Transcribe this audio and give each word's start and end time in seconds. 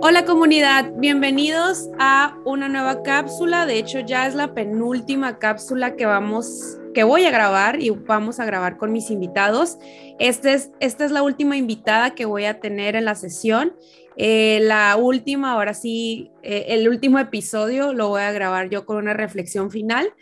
Hola 0.00 0.24
comunidad, 0.24 0.92
bienvenidos 0.96 1.88
a 1.98 2.38
una 2.44 2.68
nueva 2.68 3.02
cápsula. 3.02 3.66
De 3.66 3.78
hecho, 3.78 4.00
ya 4.00 4.26
es 4.26 4.34
la 4.34 4.54
penúltima 4.54 5.38
cápsula 5.38 5.96
que 5.96 6.06
vamos, 6.06 6.78
que 6.94 7.02
voy 7.02 7.24
a 7.24 7.30
grabar 7.30 7.82
y 7.82 7.90
vamos 7.90 8.38
a 8.38 8.44
grabar 8.44 8.76
con 8.76 8.92
mis 8.92 9.10
invitados. 9.10 9.78
Este 10.18 10.52
es, 10.52 10.70
esta 10.78 11.04
es 11.04 11.10
la 11.10 11.22
última 11.22 11.56
invitada 11.56 12.14
que 12.14 12.26
voy 12.26 12.44
a 12.44 12.60
tener 12.60 12.96
en 12.96 13.06
la 13.06 13.14
sesión. 13.14 13.74
Eh, 14.16 14.60
la 14.62 14.96
última, 14.96 15.52
ahora 15.52 15.74
sí, 15.74 16.30
eh, 16.42 16.66
el 16.68 16.88
último 16.88 17.18
episodio 17.18 17.92
lo 17.92 18.08
voy 18.10 18.22
a 18.22 18.30
grabar 18.30 18.68
yo 18.68 18.86
con 18.86 18.98
una 18.98 19.14
reflexión 19.14 19.70
final. 19.70 20.12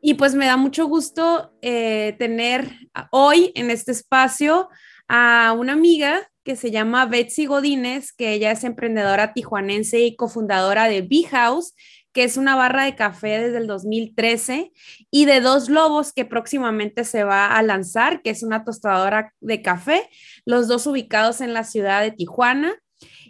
Y 0.00 0.14
pues 0.14 0.34
me 0.34 0.46
da 0.46 0.56
mucho 0.56 0.86
gusto 0.86 1.52
eh, 1.62 2.14
tener 2.18 2.70
hoy 3.10 3.50
en 3.56 3.70
este 3.70 3.92
espacio 3.92 4.68
a 5.08 5.54
una 5.58 5.72
amiga 5.72 6.30
que 6.46 6.54
se 6.54 6.70
llama 6.70 7.06
Betsy 7.06 7.44
Godínez, 7.46 8.12
que 8.12 8.32
ella 8.32 8.52
es 8.52 8.62
emprendedora 8.62 9.34
tijuanense 9.34 9.98
y 9.98 10.14
cofundadora 10.14 10.86
de 10.86 11.02
Bee 11.02 11.24
House, 11.24 11.74
que 12.12 12.22
es 12.22 12.36
una 12.36 12.54
barra 12.54 12.84
de 12.84 12.94
café 12.94 13.40
desde 13.40 13.58
el 13.58 13.66
2013, 13.66 14.72
y 15.10 15.24
de 15.24 15.40
Dos 15.40 15.68
Lobos, 15.68 16.12
que 16.12 16.24
próximamente 16.24 17.02
se 17.02 17.24
va 17.24 17.48
a 17.48 17.62
lanzar, 17.64 18.22
que 18.22 18.30
es 18.30 18.44
una 18.44 18.64
tostadora 18.64 19.34
de 19.40 19.60
café, 19.60 20.08
los 20.44 20.68
dos 20.68 20.86
ubicados 20.86 21.40
en 21.40 21.52
la 21.52 21.64
ciudad 21.64 22.00
de 22.00 22.12
Tijuana. 22.12 22.76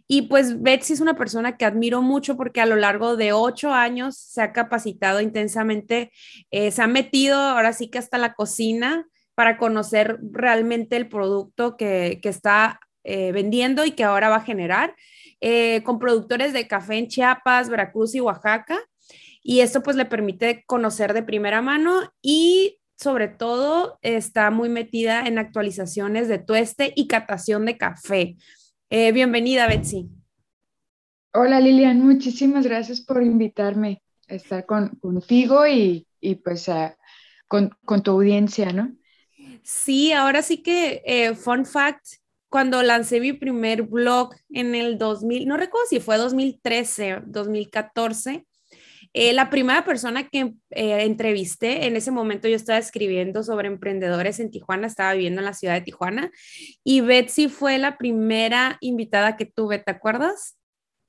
Y 0.06 0.22
pues 0.28 0.60
Betsy 0.60 0.92
es 0.92 1.00
una 1.00 1.16
persona 1.16 1.56
que 1.56 1.64
admiro 1.64 2.02
mucho 2.02 2.36
porque 2.36 2.60
a 2.60 2.66
lo 2.66 2.76
largo 2.76 3.16
de 3.16 3.32
ocho 3.32 3.72
años 3.72 4.18
se 4.18 4.42
ha 4.42 4.52
capacitado 4.52 5.22
intensamente, 5.22 6.12
eh, 6.50 6.70
se 6.70 6.82
ha 6.82 6.86
metido 6.86 7.38
ahora 7.38 7.72
sí 7.72 7.88
que 7.88 7.98
hasta 7.98 8.18
la 8.18 8.34
cocina 8.34 9.06
para 9.34 9.56
conocer 9.56 10.18
realmente 10.30 10.96
el 10.96 11.08
producto 11.08 11.76
que, 11.76 12.20
que 12.22 12.28
está 12.28 12.78
eh, 13.08 13.30
vendiendo 13.30 13.84
y 13.84 13.92
que 13.92 14.02
ahora 14.02 14.28
va 14.28 14.36
a 14.36 14.44
generar 14.44 14.96
eh, 15.40 15.84
con 15.84 16.00
productores 16.00 16.52
de 16.52 16.66
café 16.66 16.96
en 16.96 17.06
Chiapas, 17.06 17.68
Veracruz 17.68 18.16
y 18.16 18.20
Oaxaca. 18.20 18.80
Y 19.44 19.60
esto 19.60 19.80
pues 19.80 19.94
le 19.94 20.06
permite 20.06 20.64
conocer 20.66 21.14
de 21.14 21.22
primera 21.22 21.62
mano 21.62 22.12
y 22.20 22.80
sobre 22.96 23.28
todo 23.28 24.00
está 24.02 24.50
muy 24.50 24.68
metida 24.68 25.24
en 25.24 25.38
actualizaciones 25.38 26.26
de 26.26 26.38
tueste 26.38 26.92
y 26.96 27.06
catación 27.06 27.64
de 27.64 27.78
café. 27.78 28.36
Eh, 28.90 29.12
bienvenida, 29.12 29.68
Betsy. 29.68 30.08
Hola 31.32 31.60
Lilian, 31.60 32.00
muchísimas 32.00 32.66
gracias 32.66 33.00
por 33.02 33.22
invitarme 33.22 34.02
a 34.28 34.34
estar 34.34 34.66
contigo 34.66 35.64
y, 35.64 36.08
pues 36.42 36.68
con, 37.46 37.70
con, 37.84 38.02
tu 38.02 38.10
audiencia, 38.10 38.72
¿no? 38.72 38.96
Sí, 39.62 40.12
ahora 40.12 40.42
sí 40.42 40.60
que, 40.60 41.36
fun 41.38 41.64
fact, 41.64 42.04
cuando 42.48 42.82
lancé 42.82 43.20
mi 43.20 43.32
primer 43.32 43.82
blog 43.82 44.34
en 44.50 44.74
el 44.74 44.98
2000, 44.98 45.46
no 45.46 45.56
recuerdo 45.56 45.86
si 45.88 46.00
fue 46.00 46.16
2013, 46.16 47.22
2014, 47.26 48.46
eh, 49.12 49.32
la 49.32 49.48
primera 49.48 49.84
persona 49.84 50.28
que 50.28 50.52
eh, 50.70 51.04
entrevisté, 51.04 51.86
en 51.86 51.96
ese 51.96 52.10
momento 52.10 52.48
yo 52.48 52.56
estaba 52.56 52.78
escribiendo 52.78 53.42
sobre 53.42 53.68
emprendedores 53.68 54.40
en 54.40 54.50
Tijuana, 54.50 54.86
estaba 54.86 55.14
viviendo 55.14 55.40
en 55.40 55.46
la 55.46 55.54
ciudad 55.54 55.74
de 55.74 55.80
Tijuana, 55.80 56.30
y 56.84 57.00
Betsy 57.00 57.48
fue 57.48 57.78
la 57.78 57.96
primera 57.96 58.76
invitada 58.80 59.36
que 59.36 59.46
tuve, 59.46 59.78
¿te 59.78 59.90
acuerdas? 59.90 60.58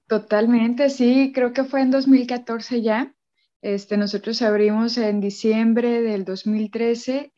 Totalmente, 0.07 0.89
sí, 0.89 1.33
creo 1.35 1.51
que 1.51 1.65
fue 1.65 1.81
en 1.81 1.91
2014 1.91 2.81
ya. 2.81 3.13
Este, 3.61 3.97
nosotros 3.97 4.41
abrimos 4.41 4.97
en 4.97 5.19
diciembre 5.19 6.01
del 6.01 6.23
2013 6.23 7.33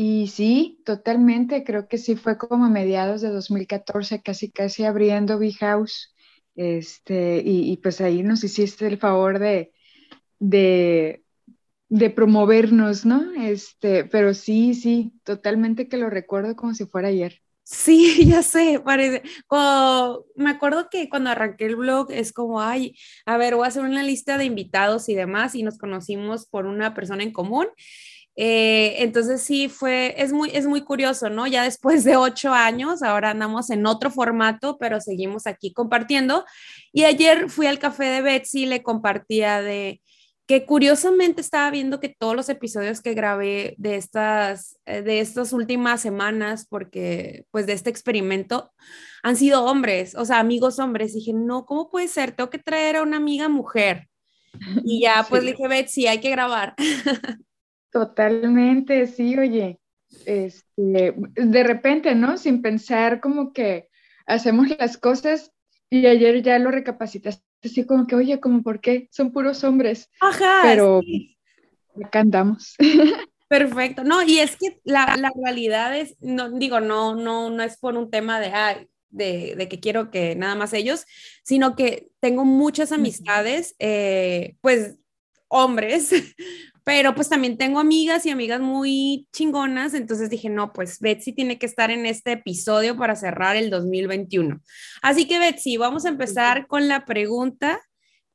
y 0.00 0.28
sí, 0.28 0.80
totalmente, 0.84 1.64
creo 1.64 1.88
que 1.88 1.98
sí 1.98 2.14
fue 2.14 2.38
como 2.38 2.66
a 2.66 2.70
mediados 2.70 3.20
de 3.20 3.30
2014, 3.30 4.22
casi 4.22 4.48
casi 4.48 4.84
abriendo 4.84 5.40
Big 5.40 5.56
House, 5.58 6.14
este, 6.54 7.42
y, 7.44 7.76
pues 7.78 8.00
ahí 8.00 8.22
nos 8.22 8.44
hiciste 8.44 8.86
el 8.86 8.98
favor 8.98 9.40
de, 9.40 9.72
de, 10.38 11.24
de, 11.88 12.10
promovernos, 12.10 13.06
¿no? 13.06 13.32
Este, 13.42 14.04
pero 14.04 14.34
sí, 14.34 14.74
sí, 14.74 15.14
totalmente 15.24 15.88
que 15.88 15.96
lo 15.96 16.10
recuerdo 16.10 16.54
como 16.54 16.74
si 16.74 16.86
fuera 16.86 17.08
ayer. 17.08 17.42
Sí, 17.64 18.24
ya 18.28 18.44
sé, 18.44 18.80
parece. 18.84 19.22
me 20.36 20.50
acuerdo 20.50 20.88
que 20.90 21.08
cuando 21.08 21.30
arranqué 21.30 21.66
el 21.66 21.74
blog 21.74 22.12
es 22.12 22.32
como, 22.32 22.60
ay, 22.60 22.96
a 23.26 23.36
ver, 23.36 23.56
voy 23.56 23.64
a 23.64 23.68
hacer 23.68 23.82
una 23.82 24.04
lista 24.04 24.38
de 24.38 24.44
invitados 24.44 25.08
y 25.08 25.16
demás, 25.16 25.56
y 25.56 25.64
nos 25.64 25.76
conocimos 25.76 26.46
por 26.46 26.66
una 26.66 26.94
persona 26.94 27.24
en 27.24 27.32
común. 27.32 27.66
Eh, 28.40 29.02
entonces 29.02 29.42
sí 29.42 29.68
fue, 29.68 30.14
es 30.16 30.32
muy, 30.32 30.50
es 30.54 30.64
muy 30.68 30.82
curioso, 30.82 31.28
¿no? 31.28 31.48
Ya 31.48 31.64
después 31.64 32.04
de 32.04 32.16
ocho 32.16 32.52
años, 32.52 33.02
ahora 33.02 33.30
andamos 33.30 33.68
en 33.68 33.84
otro 33.84 34.12
formato, 34.12 34.78
pero 34.78 35.00
seguimos 35.00 35.48
aquí 35.48 35.72
compartiendo. 35.72 36.44
Y 36.92 37.02
ayer 37.02 37.50
fui 37.50 37.66
al 37.66 37.80
café 37.80 38.04
de 38.04 38.22
Betsy 38.22 38.62
y 38.62 38.66
le 38.66 38.84
compartía 38.84 39.60
de 39.60 40.00
que 40.46 40.64
curiosamente 40.66 41.40
estaba 41.40 41.68
viendo 41.72 41.98
que 41.98 42.14
todos 42.16 42.36
los 42.36 42.48
episodios 42.48 43.00
que 43.00 43.14
grabé 43.14 43.74
de 43.76 43.96
estas, 43.96 44.78
eh, 44.86 45.02
de 45.02 45.18
estas 45.18 45.52
últimas 45.52 46.00
semanas, 46.00 46.64
porque 46.70 47.44
pues 47.50 47.66
de 47.66 47.72
este 47.72 47.90
experimento, 47.90 48.70
han 49.24 49.34
sido 49.34 49.64
hombres, 49.64 50.14
o 50.14 50.24
sea, 50.24 50.38
amigos 50.38 50.78
hombres. 50.78 51.12
dije, 51.12 51.32
no, 51.32 51.66
¿cómo 51.66 51.90
puede 51.90 52.06
ser? 52.06 52.30
Tengo 52.30 52.50
que 52.50 52.58
traer 52.58 52.96
a 52.96 53.02
una 53.02 53.16
amiga 53.16 53.48
mujer. 53.48 54.08
Y 54.84 55.00
ya, 55.02 55.26
pues 55.28 55.42
le 55.42 55.52
dije, 55.52 55.66
Betsy, 55.66 56.06
hay 56.06 56.20
que 56.20 56.30
grabar. 56.30 56.76
Totalmente, 57.90 59.06
sí, 59.06 59.38
oye, 59.38 59.80
este, 60.26 61.14
de 61.34 61.62
repente, 61.62 62.14
¿no? 62.14 62.36
Sin 62.36 62.62
pensar 62.62 63.20
como 63.20 63.52
que 63.52 63.88
hacemos 64.26 64.68
las 64.78 64.98
cosas 64.98 65.52
y 65.90 66.06
ayer 66.06 66.42
ya 66.42 66.58
lo 66.58 66.70
recapacitaste 66.70 67.48
así 67.64 67.84
como 67.84 68.06
que, 68.06 68.14
oye, 68.14 68.40
como 68.40 68.62
por 68.62 68.80
qué 68.80 69.08
son 69.10 69.32
puros 69.32 69.64
hombres. 69.64 70.10
Ajá. 70.20 70.60
Pero 70.62 71.00
acá 72.04 72.20
andamos. 72.20 72.76
Perfecto. 73.48 74.04
No, 74.04 74.22
y 74.22 74.38
es 74.38 74.56
que 74.56 74.78
la, 74.84 75.16
la, 75.16 75.32
realidad 75.42 75.96
es, 75.96 76.16
no, 76.20 76.50
digo, 76.50 76.80
no, 76.80 77.14
no, 77.16 77.50
no 77.50 77.62
es 77.62 77.78
por 77.78 77.96
un 77.96 78.10
tema 78.10 78.40
de, 78.40 78.88
de, 79.08 79.54
de, 79.56 79.68
que 79.68 79.80
quiero 79.80 80.10
que 80.10 80.36
nada 80.36 80.54
más 80.54 80.74
ellos, 80.74 81.06
sino 81.42 81.74
que 81.74 82.08
tengo 82.20 82.44
muchas 82.44 82.92
amistades, 82.92 83.74
eh, 83.78 84.56
pues 84.60 84.98
hombres, 85.48 86.10
pero 86.88 87.14
pues 87.14 87.28
también 87.28 87.58
tengo 87.58 87.80
amigas 87.80 88.24
y 88.24 88.30
amigas 88.30 88.62
muy 88.62 89.28
chingonas, 89.30 89.92
entonces 89.92 90.30
dije, 90.30 90.48
no, 90.48 90.72
pues 90.72 91.00
Betsy 91.00 91.34
tiene 91.34 91.58
que 91.58 91.66
estar 91.66 91.90
en 91.90 92.06
este 92.06 92.32
episodio 92.32 92.96
para 92.96 93.14
cerrar 93.14 93.56
el 93.56 93.68
2021. 93.68 94.62
Así 95.02 95.28
que 95.28 95.38
Betsy, 95.38 95.76
vamos 95.76 96.06
a 96.06 96.08
empezar 96.08 96.66
con 96.66 96.88
la 96.88 97.04
pregunta 97.04 97.78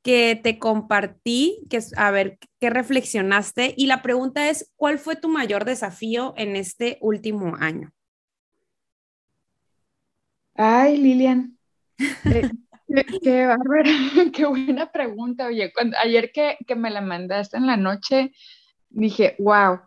que 0.04 0.40
te 0.44 0.60
compartí, 0.60 1.64
que 1.68 1.78
es 1.78 1.98
a 1.98 2.12
ver 2.12 2.38
qué 2.60 2.70
reflexionaste 2.70 3.74
y 3.76 3.88
la 3.88 4.04
pregunta 4.04 4.48
es, 4.48 4.72
¿cuál 4.76 5.00
fue 5.00 5.16
tu 5.16 5.30
mayor 5.30 5.66
desafío 5.66 6.36
en 6.38 6.56
este 6.56 7.00
último 7.02 7.56
año? 7.60 7.92
Ay, 10.54 10.98
Lilian, 10.98 11.58
eh, 11.98 12.52
Qué, 12.94 13.48
bárbara, 13.48 13.90
qué 14.34 14.46
buena 14.46 14.92
pregunta. 14.92 15.48
Oye, 15.48 15.74
ayer 16.00 16.32
que, 16.32 16.58
que, 16.68 16.76
me 16.76 16.92
la 16.92 17.02
mandaste 17.02 17.58
en 17.58 17.66
la 17.66 17.76
noche, 17.76 18.34
dije, 18.90 19.36
wow, 19.40 19.80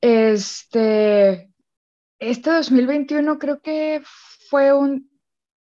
este, 0.00 1.52
este 2.18 2.50
2021 2.50 3.38
creo 3.38 3.60
que 3.60 4.00
fue 4.48 4.72
un, 4.72 5.10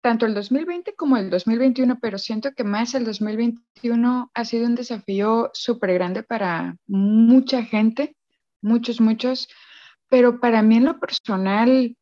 tanto 0.01 0.27
el 0.27 0.35
2020 0.35 0.93
como 0.95 1.17
el 1.17 1.31
2021, 1.31 1.97
pero 1.99 2.19
siento 2.19 2.51
que 2.51 2.63
más 2.63 2.93
el 2.93 3.05
2021 3.05 4.29
ha 4.31 4.45
sido 4.45 4.67
un 4.67 4.75
desafío 4.75 5.49
súper 5.53 5.93
grande 5.95 6.21
para 6.21 6.77
mucha 6.85 7.63
gente, 7.63 8.15
muchos, 8.61 9.01
muchos, 9.01 9.47
pero 10.07 10.39
para 10.39 10.61
mí 10.61 10.77
en 10.77 10.85
lo 10.85 10.99
personal, 10.99 11.97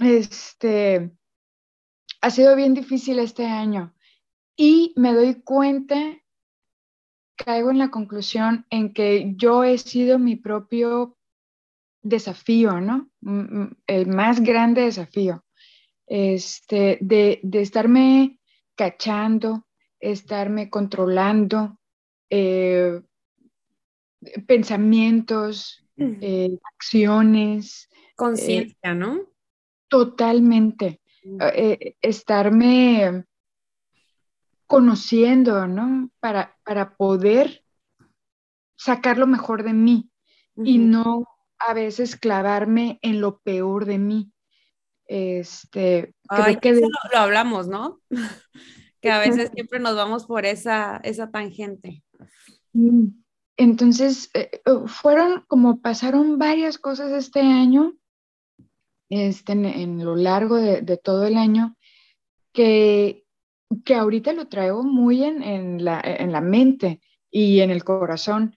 este 0.00 1.12
ha 2.24 2.30
sido 2.30 2.56
bien 2.56 2.72
difícil 2.72 3.18
este 3.18 3.44
año 3.44 3.94
y 4.56 4.94
me 4.96 5.12
doy 5.12 5.42
cuenta, 5.42 5.94
caigo 7.36 7.70
en 7.70 7.76
la 7.76 7.90
conclusión 7.90 8.64
en 8.70 8.94
que 8.94 9.34
yo 9.36 9.62
he 9.62 9.76
sido 9.76 10.18
mi 10.18 10.34
propio 10.34 11.18
desafío, 12.00 12.80
¿no? 12.80 13.10
El 13.86 14.06
más 14.06 14.40
grande 14.40 14.80
desafío, 14.86 15.44
este, 16.06 16.96
de, 17.02 17.40
estarme 17.52 18.38
cachando, 18.74 19.66
estarme 20.00 20.70
controlando, 20.70 21.78
eh, 22.30 23.02
pensamientos, 24.46 25.86
eh, 25.98 26.56
acciones. 26.74 27.90
Conciencia, 28.16 28.94
¿no? 28.94 29.20
Totalmente. 29.88 31.02
Eh, 31.24 31.96
estarme 32.02 33.24
conociendo, 34.66 35.66
¿no? 35.66 36.10
Para, 36.20 36.56
para 36.64 36.96
poder 36.96 37.64
sacar 38.76 39.18
lo 39.18 39.26
mejor 39.26 39.62
de 39.62 39.72
mí 39.72 40.10
y 40.56 40.78
no 40.78 41.26
a 41.58 41.74
veces 41.74 42.16
clavarme 42.16 42.98
en 43.02 43.20
lo 43.20 43.38
peor 43.38 43.86
de 43.86 43.98
mí. 43.98 44.32
Este, 45.06 46.14
creo 46.28 46.60
que 46.60 46.72
lo, 46.72 46.88
lo, 47.12 47.18
hablamos, 47.18 47.68
¿no? 47.68 48.00
que 49.00 49.10
a 49.10 49.18
veces 49.18 49.50
siempre 49.54 49.80
nos 49.80 49.96
vamos 49.96 50.24
por 50.24 50.46
esa, 50.46 50.98
esa 51.04 51.30
tangente. 51.30 52.02
Entonces, 53.56 54.30
eh, 54.34 54.50
eh, 54.52 54.60
fueron 54.86 55.44
como 55.46 55.80
pasaron 55.80 56.38
varias 56.38 56.78
cosas 56.78 57.12
este 57.12 57.40
año, 57.40 57.94
este, 59.14 59.52
en, 59.52 60.04
lo 60.04 60.16
largo 60.16 60.56
de, 60.56 60.96
todo 60.96 61.24
el 61.26 61.36
año, 61.36 61.76
que, 62.52 63.24
que 63.84 63.94
ahorita 63.94 64.32
lo 64.32 64.48
traigo 64.48 64.82
muy 64.82 65.24
en, 65.24 65.42
en, 65.42 65.84
la, 65.84 66.00
en 66.04 66.32
la 66.32 66.40
mente 66.40 67.00
y 67.30 67.60
en 67.60 67.70
el 67.70 67.84
corazón 67.84 68.56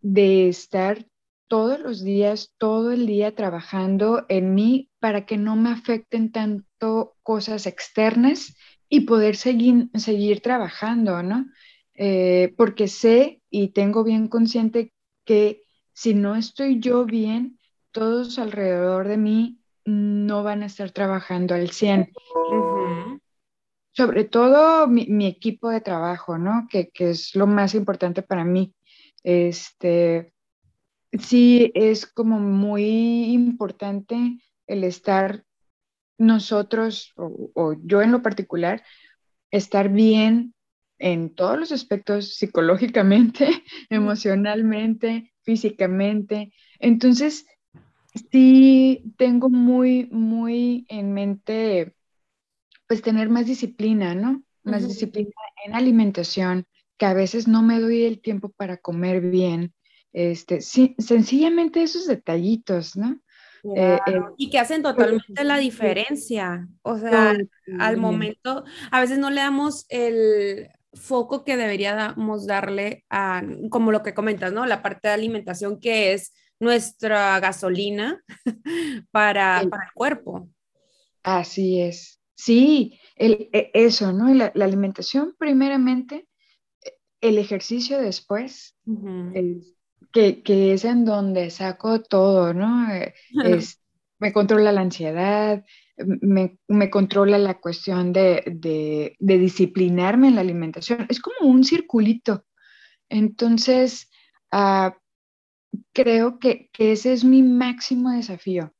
de 0.00 0.48
estar 0.48 1.06
todos 1.48 1.80
los 1.80 2.02
días, 2.02 2.54
todo 2.58 2.92
el 2.92 3.06
día 3.06 3.34
trabajando 3.34 4.24
en 4.28 4.54
mí 4.54 4.88
para 5.00 5.26
que 5.26 5.36
no 5.36 5.56
me 5.56 5.70
afecten 5.70 6.30
tanto 6.30 7.16
cosas 7.22 7.66
externas 7.66 8.54
y 8.88 9.00
poder 9.00 9.36
seguir, 9.36 9.88
seguir 9.94 10.42
trabajando, 10.42 11.22
¿no? 11.22 11.46
Eh, 11.94 12.54
porque 12.56 12.88
sé 12.88 13.42
y 13.50 13.68
tengo 13.68 14.04
bien 14.04 14.28
consciente 14.28 14.92
que 15.24 15.62
si 15.92 16.14
no 16.14 16.34
estoy 16.36 16.80
yo 16.80 17.04
bien, 17.04 17.58
todos 17.90 18.38
alrededor 18.38 19.08
de 19.08 19.16
mí 19.16 19.59
no 19.90 20.42
van 20.42 20.62
a 20.62 20.66
estar 20.66 20.90
trabajando 20.90 21.54
al 21.54 21.70
100. 21.70 22.12
Sobre 23.92 24.24
todo 24.24 24.86
mi, 24.86 25.26
equipo 25.26 25.68
de 25.68 25.80
trabajo, 25.80 26.38
¿no? 26.38 26.66
Que, 26.70 26.90
que, 26.90 27.10
es 27.10 27.34
lo 27.34 27.46
más 27.46 27.74
importante 27.74 28.22
para 28.22 28.44
mí. 28.44 28.74
Este, 29.22 30.32
sí, 31.12 31.72
es 31.74 32.06
como 32.06 32.38
muy 32.38 33.32
importante 33.32 34.38
el 34.66 34.84
estar 34.84 35.44
nosotros, 36.20 37.12
o, 37.16 37.74
yo 37.82 38.02
en 38.02 38.12
lo 38.12 38.22
particular, 38.22 38.84
estar 39.50 39.88
bien 39.88 40.54
en 40.98 41.34
todos 41.34 41.58
los 41.58 41.72
aspectos 41.72 42.34
psicológicamente, 42.36 43.48
emocionalmente, 43.90 45.32
físicamente. 45.42 46.52
Entonces, 46.78 47.46
sí 48.30 49.14
tengo 49.16 49.48
muy, 49.48 50.08
muy 50.10 50.86
en 50.88 51.12
mente, 51.12 51.94
pues 52.86 53.02
tener 53.02 53.28
más 53.28 53.46
disciplina, 53.46 54.14
¿no? 54.14 54.42
Más 54.62 54.86
disciplina 54.86 55.30
en 55.64 55.74
alimentación, 55.74 56.66
que 56.98 57.06
a 57.06 57.14
veces 57.14 57.48
no 57.48 57.62
me 57.62 57.80
doy 57.80 58.04
el 58.04 58.20
tiempo 58.20 58.50
para 58.50 58.76
comer 58.76 59.20
bien. 59.20 59.72
Este, 60.12 60.60
sí, 60.60 60.94
sencillamente 60.98 61.82
esos 61.82 62.06
detallitos, 62.06 62.96
¿no? 62.96 63.20
Eh, 63.76 63.98
eh, 64.06 64.20
y 64.36 64.50
que 64.50 64.58
hacen 64.58 64.82
totalmente 64.82 65.44
la 65.44 65.58
diferencia. 65.58 66.66
O 66.82 66.98
sea, 66.98 67.36
al 67.78 67.96
momento, 67.96 68.64
a 68.90 69.00
veces 69.00 69.18
no 69.18 69.30
le 69.30 69.40
damos 69.40 69.86
el 69.88 70.68
foco 70.92 71.44
que 71.44 71.56
deberíamos 71.56 72.46
darle 72.46 73.04
a, 73.10 73.42
como 73.70 73.92
lo 73.92 74.02
que 74.02 74.14
comentas, 74.14 74.52
¿no? 74.52 74.66
La 74.66 74.82
parte 74.82 75.08
de 75.08 75.14
alimentación 75.14 75.78
que 75.78 76.12
es 76.12 76.32
nuestra 76.60 77.40
gasolina 77.40 78.22
para, 79.10 79.60
el, 79.60 79.70
cuerpo. 79.94 80.48
Así 81.22 81.80
es. 81.80 82.20
Sí, 82.34 83.00
el, 83.16 83.48
e, 83.52 83.70
eso, 83.74 84.12
¿no? 84.12 84.32
La, 84.32 84.52
alimentación 84.54 85.34
primeramente, 85.38 86.28
el 87.20 87.38
ejercicio 87.38 88.00
después, 88.00 88.76
que, 90.12 90.72
es 90.72 90.84
en 90.84 91.04
donde 91.04 91.50
saco 91.50 92.02
todo, 92.02 92.54
¿no? 92.54 92.86
Eh, 93.44 93.60
me 94.18 94.34
controla 94.34 94.70
la 94.70 94.82
ansiedad, 94.82 95.64
me, 95.96 96.90
controla 96.90 97.38
la 97.38 97.58
cuestión 97.58 98.12
de, 98.12 99.16
disciplinarme 99.18 100.28
en 100.28 100.34
la 100.34 100.40
alimentación. 100.42 101.06
Es 101.08 101.20
como 101.20 101.50
un 101.50 101.64
circulito. 101.64 102.44
Entonces, 103.08 104.10
ah, 104.52 104.96
creo 105.92 106.38
que, 106.38 106.70
ese 106.78 107.12
es 107.12 107.24
mi 107.24 107.42
máximo 107.42 108.10
desafío, 108.10 108.74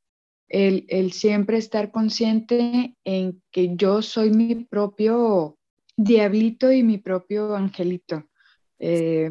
el, 0.49 1.13
siempre 1.13 1.59
estar 1.59 1.91
consciente 1.91 2.97
en 3.05 3.43
que 3.51 3.77
yo 3.77 4.03
soy 4.03 4.31
mi 4.31 4.65
propio 4.65 5.59
diablito 5.97 6.73
y 6.73 6.83
mi 6.83 6.99
propio 6.99 7.55
angelito. 7.55 8.25
Eh, 8.79 9.31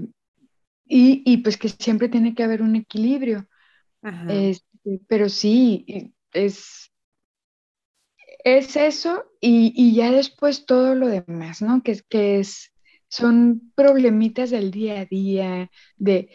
y, 0.92 1.38
pues 1.38 1.58
que 1.58 1.70
siempre 1.70 2.10
tiene 2.10 2.34
que 2.34 2.44
haber 2.44 2.62
un 2.62 2.76
equilibrio. 2.76 3.48
Este, 4.28 5.02
pero 5.08 5.30
sí, 5.30 6.14
es, 6.34 6.92
es 8.44 8.76
eso 8.76 9.26
y, 9.42 9.94
ya 9.94 10.12
después 10.12 10.66
todo 10.66 10.96
lo 10.96 11.08
demás, 11.08 11.62
¿no? 11.62 11.84
Que, 11.84 12.00
que 12.08 12.40
es, 12.40 12.74
son 13.08 13.72
problemitas 13.76 14.52
del 14.52 14.72
día 14.72 15.02
a 15.02 15.06
día, 15.06 15.72
de, 15.98 16.30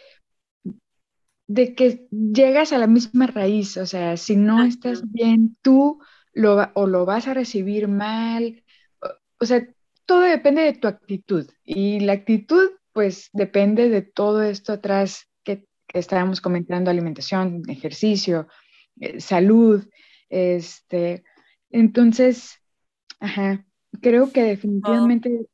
de 1.47 1.75
que 1.75 2.07
llegas 2.11 2.73
a 2.73 2.77
la 2.77 2.87
misma 2.87 3.27
raíz, 3.27 3.77
o 3.77 3.85
sea, 3.85 4.17
si 4.17 4.35
no 4.35 4.63
estás 4.63 5.03
bien 5.11 5.57
tú, 5.61 5.99
lo, 6.33 6.69
o 6.73 6.87
lo 6.87 7.05
vas 7.05 7.27
a 7.27 7.33
recibir 7.33 7.87
mal, 7.87 8.63
o 9.39 9.45
sea, 9.45 9.67
todo 10.05 10.21
depende 10.21 10.61
de 10.61 10.73
tu 10.73 10.87
actitud 10.87 11.49
y 11.63 11.99
la 11.99 12.13
actitud 12.13 12.69
pues 12.93 13.29
depende 13.33 13.89
de 13.89 14.01
todo 14.01 14.41
esto 14.43 14.73
atrás 14.73 15.27
que, 15.43 15.67
estábamos 15.93 16.41
comentando, 16.41 16.89
alimentación, 16.89 17.63
ejercicio, 17.67 18.47
eh, 18.99 19.19
salud, 19.19 19.87
este, 20.29 21.23
entonces, 21.69 22.55
ajá, 23.19 23.65
creo 24.01 24.31
que 24.31 24.43
definitivamente 24.43 25.47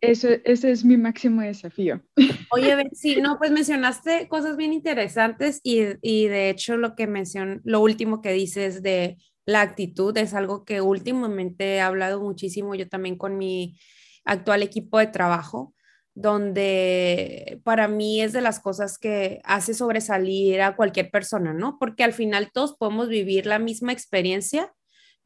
eso, 0.00 0.28
ese 0.44 0.70
es 0.70 0.84
mi 0.84 0.96
máximo 0.96 1.42
desafío. 1.42 2.02
Oye, 2.52 2.76
sí, 2.92 3.20
no, 3.20 3.38
pues 3.38 3.50
mencionaste 3.50 4.28
cosas 4.28 4.56
bien 4.56 4.72
interesantes 4.72 5.60
y, 5.62 5.82
y 6.02 6.28
de 6.28 6.50
hecho 6.50 6.76
lo 6.76 6.94
que 6.94 7.06
mencionó, 7.06 7.60
lo 7.64 7.80
último 7.80 8.20
que 8.20 8.32
dices 8.32 8.82
de 8.82 9.18
la 9.44 9.62
actitud 9.62 10.16
es 10.18 10.34
algo 10.34 10.64
que 10.64 10.80
últimamente 10.80 11.76
he 11.76 11.80
hablado 11.80 12.20
muchísimo 12.20 12.74
yo 12.74 12.88
también 12.88 13.16
con 13.16 13.38
mi 13.38 13.78
actual 14.24 14.62
equipo 14.62 14.98
de 14.98 15.06
trabajo 15.06 15.74
donde 16.20 17.60
para 17.62 17.86
mí 17.86 18.20
es 18.20 18.32
de 18.32 18.40
las 18.40 18.58
cosas 18.58 18.98
que 18.98 19.40
hace 19.44 19.72
sobresalir 19.72 20.60
a 20.62 20.74
cualquier 20.74 21.12
persona, 21.12 21.54
¿no? 21.54 21.78
Porque 21.78 22.02
al 22.02 22.12
final 22.12 22.50
todos 22.52 22.76
podemos 22.76 23.08
vivir 23.08 23.46
la 23.46 23.60
misma 23.60 23.92
experiencia, 23.92 24.74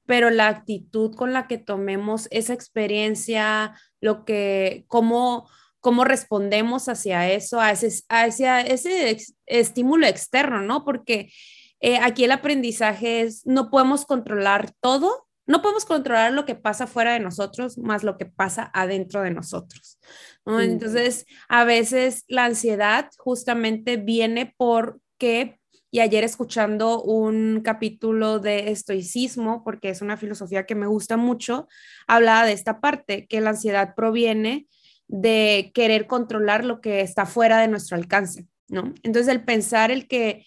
pero 0.05 0.29
la 0.29 0.49
actitud 0.49 1.15
con 1.15 1.33
la 1.33 1.47
que 1.47 1.57
tomemos 1.57 2.29
esa 2.31 2.53
experiencia, 2.53 3.75
lo 4.03 4.27
que, 4.27 4.85
cómo, 4.89 5.49
cómo 5.81 6.05
respondemos 6.05 6.91
hacia 6.91 7.31
eso, 7.31 7.59
a 7.61 7.71
ese, 7.71 8.05
ese 8.11 9.17
estímulo 9.47 10.07
externo, 10.07 10.61
¿no? 10.61 10.85
Porque 10.85 11.33
eh, 11.81 11.99
aquí 11.99 12.25
el 12.25 12.33
aprendizaje 12.33 13.23
es, 13.23 13.47
no 13.47 13.71
podemos 13.71 14.05
controlar 14.05 14.73
todo, 14.81 15.27
no 15.47 15.63
podemos 15.63 15.85
controlar 15.85 16.33
lo 16.33 16.45
que 16.45 16.55
pasa 16.55 16.87
fuera 16.87 17.13
de 17.13 17.21
nosotros, 17.21 17.79
más 17.79 18.05
lo 18.05 18.17
que 18.17 18.27
pasa 18.27 18.71
adentro 18.73 19.23
de 19.23 19.33
nosotros. 19.33 19.99
Entonces, 20.47 21.27
a 21.49 21.65
veces 21.65 22.25
la 22.29 22.45
ansiedad 22.45 23.11
justamente 23.19 23.97
viene 23.97 24.55
porque, 24.57 25.61
y 25.95 26.01
ayer 26.01 26.25
escuchando 26.25 27.03
un 27.03 27.61
capítulo 27.63 28.39
de 28.39 28.71
estoicismo, 28.71 29.63
porque 29.63 29.91
es 29.91 30.01
una 30.01 30.17
filosofía 30.17 30.65
que 30.65 30.75
me 30.75 30.87
gusta 30.87 31.19
mucho, 31.19 31.69
hablaba 32.07 32.47
de 32.47 32.53
esta 32.53 32.81
parte, 32.81 33.27
que 33.27 33.43
la 33.43 33.51
ansiedad 33.51 33.95
proviene 33.95 34.67
de 35.07 35.71
querer 35.75 36.07
controlar 36.07 36.65
lo 36.65 36.81
que 36.81 37.03
está 37.03 37.27
fuera 37.27 37.61
de 37.61 37.69
nuestro 37.69 37.99
alcance, 37.99 38.47
¿no? 38.69 38.95
Entonces, 39.03 39.29
el 39.29 39.45
pensar 39.45 39.91
el 39.91 40.09
que, 40.09 40.47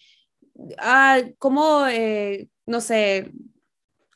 ah, 0.79 1.21
¿cómo, 1.37 1.85
eh, 1.87 2.47
no 2.65 2.81
sé, 2.81 3.31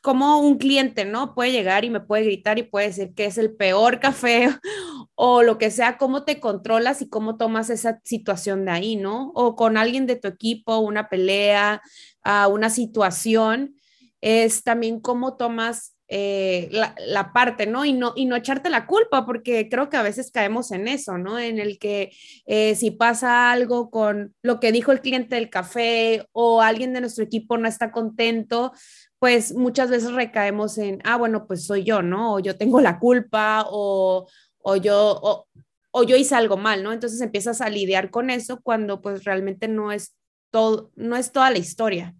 como 0.00 0.40
un 0.40 0.58
cliente, 0.58 1.04
¿no? 1.04 1.34
Puede 1.34 1.52
llegar 1.52 1.84
y 1.84 1.90
me 1.90 2.00
puede 2.00 2.24
gritar 2.24 2.58
y 2.58 2.62
puede 2.62 2.88
decir 2.88 3.14
que 3.14 3.26
es 3.26 3.38
el 3.38 3.54
peor 3.54 4.00
café 4.00 4.48
o 5.14 5.42
lo 5.42 5.58
que 5.58 5.70
sea, 5.70 5.98
cómo 5.98 6.24
te 6.24 6.40
controlas 6.40 7.02
y 7.02 7.08
cómo 7.08 7.36
tomas 7.36 7.70
esa 7.70 8.00
situación 8.04 8.64
de 8.64 8.70
ahí, 8.70 8.96
¿no? 8.96 9.30
O 9.34 9.56
con 9.56 9.76
alguien 9.76 10.06
de 10.06 10.16
tu 10.16 10.28
equipo, 10.28 10.78
una 10.78 11.08
pelea, 11.08 11.82
uh, 12.24 12.50
una 12.50 12.70
situación, 12.70 13.74
es 14.20 14.62
también 14.62 15.00
cómo 15.00 15.36
tomas 15.36 15.94
eh, 16.12 16.68
la, 16.72 17.32
parte, 17.32 17.66
¿no? 17.66 17.84
Y, 17.84 17.92
¿no? 17.92 18.14
y 18.16 18.24
no 18.24 18.34
echarte 18.34 18.68
la 18.68 18.84
culpa, 18.86 19.24
porque 19.24 19.68
creo 19.68 19.88
que 19.88 19.96
a 19.96 20.02
veces 20.02 20.32
caemos 20.32 20.72
en 20.72 20.88
eso, 20.88 21.18
¿no? 21.18 21.38
En 21.38 21.60
el 21.60 21.78
que 21.78 22.10
eh, 22.46 22.74
si 22.74 22.90
pasa 22.90 23.52
algo 23.52 23.90
con 23.90 24.34
lo 24.42 24.58
que 24.58 24.72
dijo 24.72 24.90
el 24.90 25.02
cliente 25.02 25.36
del 25.36 25.50
café 25.50 26.26
o 26.32 26.62
alguien 26.62 26.92
de 26.92 27.00
nuestro 27.00 27.22
equipo 27.22 27.58
no 27.58 27.68
está 27.68 27.92
contento, 27.92 28.72
pues 29.20 29.54
muchas 29.54 29.90
veces 29.90 30.12
recaemos 30.12 30.78
en, 30.78 31.00
ah, 31.04 31.16
bueno, 31.16 31.46
pues 31.46 31.66
soy 31.66 31.84
yo, 31.84 32.00
¿no? 32.00 32.34
O 32.34 32.40
yo 32.40 32.56
tengo 32.56 32.80
la 32.80 32.98
culpa 32.98 33.66
o, 33.68 34.26
o 34.58 34.76
yo, 34.76 35.20
o, 35.22 35.46
o, 35.90 36.02
yo 36.04 36.16
hice 36.16 36.34
algo 36.34 36.56
mal, 36.56 36.82
¿no? 36.82 36.90
Entonces 36.90 37.20
empiezas 37.20 37.60
a 37.60 37.68
lidiar 37.68 38.10
con 38.10 38.30
eso 38.30 38.60
cuando 38.62 39.02
pues 39.02 39.24
realmente 39.24 39.68
no 39.68 39.92
es 39.92 40.16
todo, 40.50 40.90
no 40.96 41.16
es 41.16 41.32
toda 41.32 41.50
la 41.50 41.58
historia. 41.58 42.16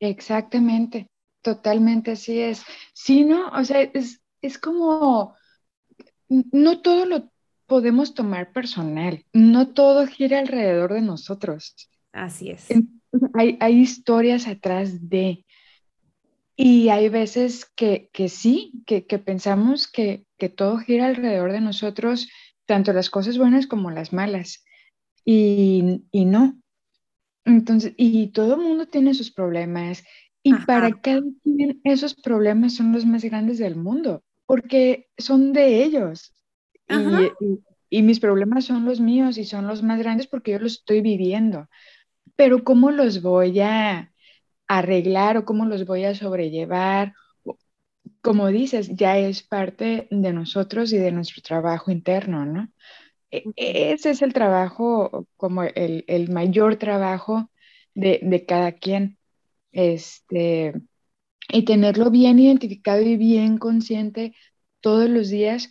Exactamente. 0.00 1.08
totalmente 1.40 2.10
así 2.10 2.40
es. 2.40 2.62
Sí, 2.92 3.24
¿no? 3.24 3.48
O 3.48 3.64
sea, 3.64 3.80
es, 3.80 4.20
es 4.42 4.58
como, 4.58 5.34
no 6.28 6.82
todo 6.82 7.06
lo 7.06 7.32
podemos 7.66 8.12
tomar 8.12 8.52
personal, 8.52 9.24
no 9.32 9.68
todo 9.68 10.06
gira 10.06 10.40
alrededor 10.40 10.92
de 10.92 11.00
nosotros. 11.00 11.74
Así 12.12 12.50
es. 12.50 12.68
Hay, 13.32 13.56
hay 13.60 13.78
historias 13.78 14.46
atrás 14.46 15.08
de, 15.08 15.46
y 16.56 16.90
hay 16.90 17.08
veces 17.08 17.64
que, 17.76 18.10
que 18.12 18.28
sí, 18.28 18.72
que, 18.86 19.06
que 19.06 19.18
pensamos 19.18 19.90
que, 19.90 20.26
que, 20.38 20.48
todo 20.48 20.78
gira 20.78 21.06
alrededor 21.06 21.52
de 21.52 21.60
nosotros, 21.60 22.28
tanto 22.66 22.92
las 22.92 23.10
cosas 23.10 23.38
buenas 23.38 23.66
como 23.66 23.90
las 23.90 24.12
malas. 24.12 24.64
Y, 25.24 26.04
y 26.10 26.24
no. 26.24 26.58
Entonces, 27.44 27.94
y 27.96 28.28
todo 28.28 28.54
el 28.54 28.60
mundo 28.60 28.86
tiene 28.86 29.14
sus 29.14 29.32
problemas. 29.32 30.04
Y 30.42 30.54
para 30.54 30.90
cada 31.00 31.22
quien 31.42 31.80
esos 31.84 32.14
problemas 32.14 32.74
son 32.74 32.92
los 32.92 33.06
más 33.06 33.24
grandes 33.24 33.58
del 33.58 33.76
mundo, 33.76 34.24
porque 34.44 35.08
son 35.16 35.52
de 35.52 35.84
ellos. 35.84 36.34
Y, 36.88 37.98
y, 37.98 38.02
mis 38.02 38.20
problemas 38.20 38.64
son 38.64 38.84
los 38.84 39.00
míos 39.00 39.38
y 39.38 39.44
son 39.44 39.66
los 39.66 39.82
más 39.82 39.98
grandes 40.00 40.26
porque 40.26 40.52
yo 40.52 40.58
los 40.58 40.74
estoy 40.74 41.00
viviendo. 41.00 41.68
Pero 42.36 42.64
¿cómo 42.64 42.90
los 42.90 43.22
voy 43.22 43.60
a, 43.60 44.11
arreglar 44.78 45.36
o 45.36 45.44
cómo 45.44 45.66
los 45.66 45.86
voy 45.86 46.04
a 46.04 46.14
sobrellevar. 46.14 47.14
Como 48.20 48.48
dices, 48.48 48.90
ya 48.94 49.18
es 49.18 49.42
parte 49.42 50.08
de 50.10 50.32
nosotros 50.32 50.92
y 50.92 50.98
de 50.98 51.12
nuestro 51.12 51.42
trabajo 51.42 51.90
interno, 51.90 52.44
¿no? 52.46 52.68
E, 53.30 53.44
ese 53.56 54.10
es 54.10 54.22
el 54.22 54.32
trabajo, 54.32 55.26
como 55.36 55.64
el, 55.64 56.04
el 56.06 56.30
mayor 56.30 56.76
trabajo 56.76 57.50
de, 57.94 58.20
de, 58.22 58.46
cada 58.46 58.72
quien. 58.72 59.18
Este, 59.72 60.74
y 61.48 61.64
tenerlo 61.64 62.10
bien 62.10 62.38
identificado 62.38 63.02
y 63.02 63.16
bien 63.16 63.58
consciente 63.58 64.34
todos 64.80 65.08
los 65.08 65.28
días, 65.30 65.70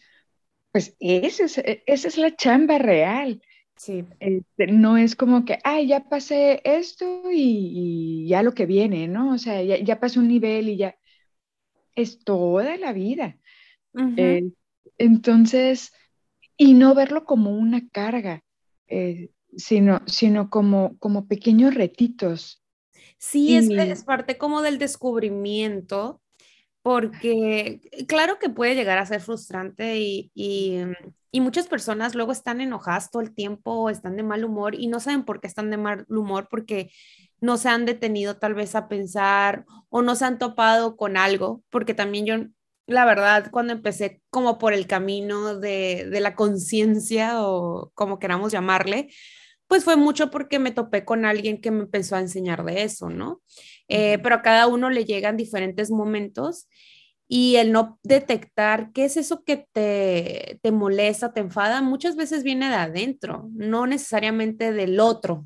pues 0.71 0.95
es, 0.99 1.57
e, 1.59 1.83
esa 1.85 2.07
es 2.07 2.17
la 2.17 2.35
chamba 2.35 2.77
real. 2.77 3.41
Sí. 3.81 4.05
Este, 4.19 4.67
no 4.67 4.95
es 4.95 5.15
como 5.15 5.43
que, 5.43 5.57
ay, 5.63 5.87
ya 5.87 6.07
pasé 6.07 6.61
esto 6.65 7.23
y, 7.33 8.27
ya 8.27 8.43
lo 8.43 8.53
que 8.53 8.67
viene, 8.67 9.07
¿no? 9.07 9.33
O 9.33 9.39
sea, 9.39 9.63
ya, 9.63 9.79
ya, 9.79 9.99
pasé 9.99 10.19
un 10.19 10.27
nivel 10.27 10.69
y 10.69 10.77
ya. 10.77 10.95
Es 11.95 12.23
toda 12.23 12.77
la 12.77 12.93
vida. 12.93 13.39
Eh, 14.17 14.51
entonces, 14.99 15.93
y 16.57 16.75
no 16.75 16.93
verlo 16.93 17.25
como 17.25 17.57
una 17.57 17.89
carga, 17.89 18.43
eh, 18.87 19.31
sino, 19.57 20.03
sino 20.05 20.51
como, 20.51 20.95
como 20.99 21.27
pequeños 21.27 21.73
retitos. 21.73 22.63
Sí, 23.17 23.55
es, 23.55 23.67
es 23.67 24.03
parte 24.03 24.37
como 24.37 24.61
del 24.61 24.77
descubrimiento 24.77 26.21
porque 26.83 27.81
claro 28.07 28.37
que 28.39 28.49
puede 28.49 28.75
llegar 28.75 28.99
a 28.99 29.05
ser 29.07 29.21
frustrante 29.21 29.97
y, 29.99 30.31
y, 30.35 30.83
muchas 31.39 31.67
personas 31.67 32.13
luego 32.13 32.31
están 32.31 32.59
enojadas 32.59 33.09
todo 33.09 33.21
el 33.21 33.33
tiempo, 33.33 33.89
están 33.89 34.17
de 34.17 34.23
mal 34.23 34.43
humor 34.43 34.75
y 34.75 34.87
no 34.87 34.99
saben 34.99 35.23
por 35.23 35.39
qué 35.39 35.47
están 35.47 35.69
de 35.69 35.77
mal 35.77 36.05
humor 36.09 36.47
porque 36.49 36.91
no 37.39 37.57
se 37.57 37.69
han 37.69 37.85
detenido 37.85 38.37
tal 38.37 38.53
vez 38.53 38.75
a 38.75 38.87
pensar 38.87 39.65
o 39.89 40.01
no 40.01 40.15
se 40.15 40.25
han 40.25 40.37
topado 40.37 40.97
con 40.97 41.17
algo, 41.17 41.63
porque 41.69 41.93
también 41.93 42.25
yo, 42.25 42.35
la 42.85 43.05
verdad, 43.05 43.49
cuando 43.51 43.73
empecé 43.73 44.21
como 44.29 44.57
por 44.57 44.73
el 44.73 44.87
camino 44.87 45.57
de, 45.57 46.07
de 46.11 46.19
la 46.19 46.35
conciencia 46.35 47.41
o 47.41 47.91
como 47.95 48.19
queramos 48.19 48.51
llamarle, 48.51 49.09
pues 49.71 49.85
fue 49.85 49.95
mucho 49.95 50.29
porque 50.31 50.59
me 50.59 50.71
topé 50.71 51.05
con 51.05 51.23
alguien 51.23 51.61
que 51.61 51.71
me 51.71 51.83
empezó 51.83 52.17
a 52.17 52.19
enseñar 52.19 52.65
de 52.65 52.83
eso, 52.83 53.09
¿no? 53.09 53.41
Eh, 53.87 54.19
pero 54.21 54.35
a 54.35 54.41
cada 54.41 54.67
uno 54.67 54.89
le 54.89 55.05
llegan 55.05 55.37
diferentes 55.37 55.91
momentos 55.91 56.67
y 57.31 57.55
el 57.55 57.71
no 57.71 57.99
detectar 58.03 58.91
qué 58.91 59.05
es 59.05 59.15
eso 59.15 59.43
que 59.43 59.65
te, 59.71 60.59
te 60.61 60.71
molesta, 60.71 61.31
te 61.31 61.39
enfada, 61.39 61.81
muchas 61.81 62.15
veces 62.15 62.43
viene 62.43 62.67
de 62.67 62.75
adentro, 62.75 63.49
no 63.53 63.87
necesariamente 63.87 64.73
del 64.73 64.99
otro. 64.99 65.45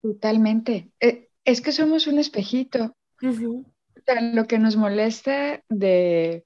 Totalmente. 0.00 0.92
Eh, 1.00 1.28
es 1.44 1.60
que 1.60 1.72
somos 1.72 2.06
un 2.06 2.18
espejito. 2.18 2.96
lo 3.20 4.46
que 4.46 4.58
nos 4.58 4.76
molesta 4.76 5.62
de, 5.68 6.44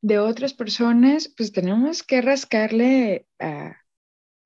de 0.00 0.18
otras 0.18 0.54
personas, 0.54 1.28
pues 1.36 1.52
tenemos 1.52 2.02
que 2.02 2.22
rascarle 2.22 3.26
a 3.38 3.76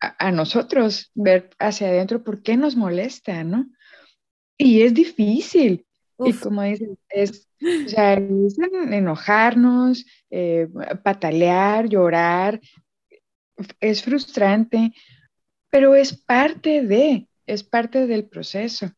a, 0.00 0.30
nosotros 0.30 1.10
ver 1.14 1.50
hacia 1.58 1.88
adentro 1.88 2.22
por 2.22 2.42
qué 2.42 2.56
nos 2.56 2.76
molesta, 2.76 3.44
¿no? 3.44 3.66
Y 4.56 4.82
es 4.82 4.94
difícil. 4.94 5.86
Y 6.18 6.32
como 6.34 6.62
dices, 6.62 6.90
es, 7.08 7.45
o 7.60 7.88
sea, 7.88 8.14
es 8.14 8.58
enojarnos, 8.58 10.04
eh, 10.30 10.68
patalear, 11.02 11.88
llorar, 11.88 12.60
es 13.80 14.02
frustrante, 14.02 14.92
pero 15.70 15.94
es 15.94 16.16
parte 16.16 16.82
de, 16.82 17.28
es 17.46 17.62
parte 17.62 18.06
del 18.06 18.26
proceso. 18.26 18.90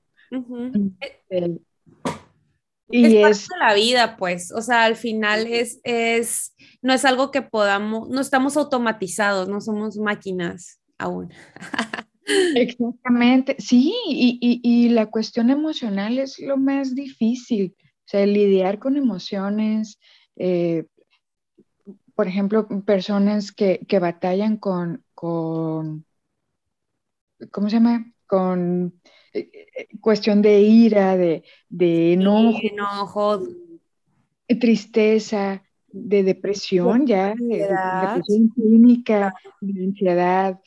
y 2.90 3.16
es, 3.16 3.46
parte 3.46 3.54
de 3.54 3.58
la 3.60 3.74
vida, 3.74 4.16
pues, 4.16 4.52
o 4.52 4.62
sea, 4.62 4.84
al 4.84 4.96
final 4.96 5.46
es, 5.46 5.80
es, 5.84 6.54
no 6.82 6.92
es 6.92 7.04
algo 7.04 7.30
que 7.30 7.42
podamos, 7.42 8.08
no 8.08 8.20
estamos 8.20 8.56
automatizados, 8.56 9.48
no 9.48 9.60
somos 9.60 9.96
máquinas 9.96 10.80
aún. 10.98 11.32
Exactamente, 12.54 13.56
sí, 13.58 13.94
y, 14.06 14.88
la 14.90 15.06
cuestión 15.06 15.48
emocional 15.48 16.18
es 16.18 16.38
lo 16.38 16.58
más 16.58 16.94
difícil, 16.94 17.74
sea, 18.08 18.24
lidiar 18.26 18.78
con 18.78 18.96
emociones, 18.96 19.98
eh, 20.36 20.86
por 22.14 22.26
ejemplo, 22.26 22.66
personas 22.84 23.52
que, 23.52 23.84
batallan 24.00 24.56
con, 24.56 25.04
con, 25.14 26.04
¿cómo 27.50 27.68
se 27.68 27.76
llama? 27.76 28.12
Con 28.26 29.00
eh, 29.32 29.50
eh, 29.54 29.88
cuestión 30.00 30.42
de 30.42 30.60
ira, 30.60 31.16
de, 31.16 31.44
de 31.68 32.14
enojo, 32.14 32.58
enojo, 32.62 33.42
tristeza, 34.58 35.62
de 35.88 36.22
depresión, 36.22 37.06
ya, 37.06 37.34
de, 37.36 37.58
depresión 37.58 38.48
clínica, 38.48 39.34
de 39.60 39.84
ansiedad, 39.84 40.60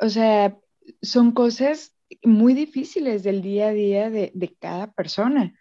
o 0.00 0.08
sea, 0.08 0.58
son 1.02 1.32
cosas 1.32 1.94
muy 2.22 2.54
difíciles 2.54 3.22
del 3.22 3.42
día 3.42 3.68
a 3.68 3.72
día 3.72 4.10
de, 4.10 4.56
cada 4.58 4.92
persona. 4.92 5.54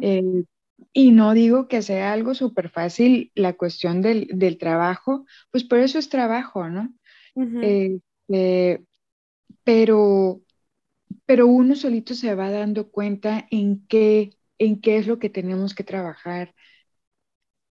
Eh, 0.00 0.44
y 0.92 1.12
no 1.12 1.34
digo 1.34 1.68
que 1.68 1.82
sea 1.82 2.12
algo 2.12 2.34
súper 2.34 2.70
fácil 2.70 3.32
la 3.34 3.54
cuestión 3.54 4.02
del, 4.02 4.58
trabajo, 4.58 5.26
pues 5.50 5.64
por 5.64 5.78
eso 5.78 5.98
es 5.98 6.08
trabajo, 6.08 6.68
¿no? 6.68 6.92
Eh, 7.36 8.00
eh, 8.28 8.82
pero, 9.64 10.42
pero 11.26 11.46
uno 11.46 11.76
solito 11.76 12.14
se 12.14 12.34
va 12.34 12.50
dando 12.50 12.90
cuenta 12.90 13.46
en 13.50 13.86
qué, 13.86 14.30
en 14.58 14.80
qué 14.80 14.98
es 14.98 15.06
lo 15.06 15.18
que 15.18 15.30
tenemos 15.30 15.74
que 15.74 15.84
trabajar. 15.84 16.54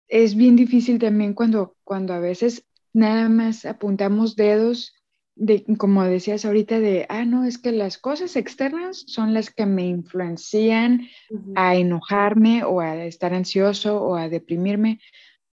Es 0.09 0.35
bien 0.37 0.57
difícil 0.57 0.99
también 0.99 1.35
cuando, 1.35 1.77
cuando 1.85 2.15
a 2.15 2.21
veces 2.21 2.67
nada 2.93 3.29
más 3.29 3.65
apuntamos 3.65 4.37
dedos 4.37 4.96
de, 5.37 5.65
como 5.77 6.03
decías 6.05 6.45
ahorita, 6.45 6.81
de, 6.81 7.07
ah, 7.11 7.25
no, 7.27 7.45
es 7.45 7.59
que 7.59 7.71
las 7.71 7.99
cosas 7.99 8.37
externas 8.37 9.05
son 9.07 9.35
las 9.35 9.51
que 9.51 9.67
me 9.67 9.87
influencian 9.87 11.09
a 11.55 11.77
enojarme 11.77 12.65
o 12.65 12.81
a 12.81 13.05
estar 13.05 13.35
ansioso 13.35 14.03
o 14.03 14.17
a 14.17 14.31
deprimirme. 14.31 14.99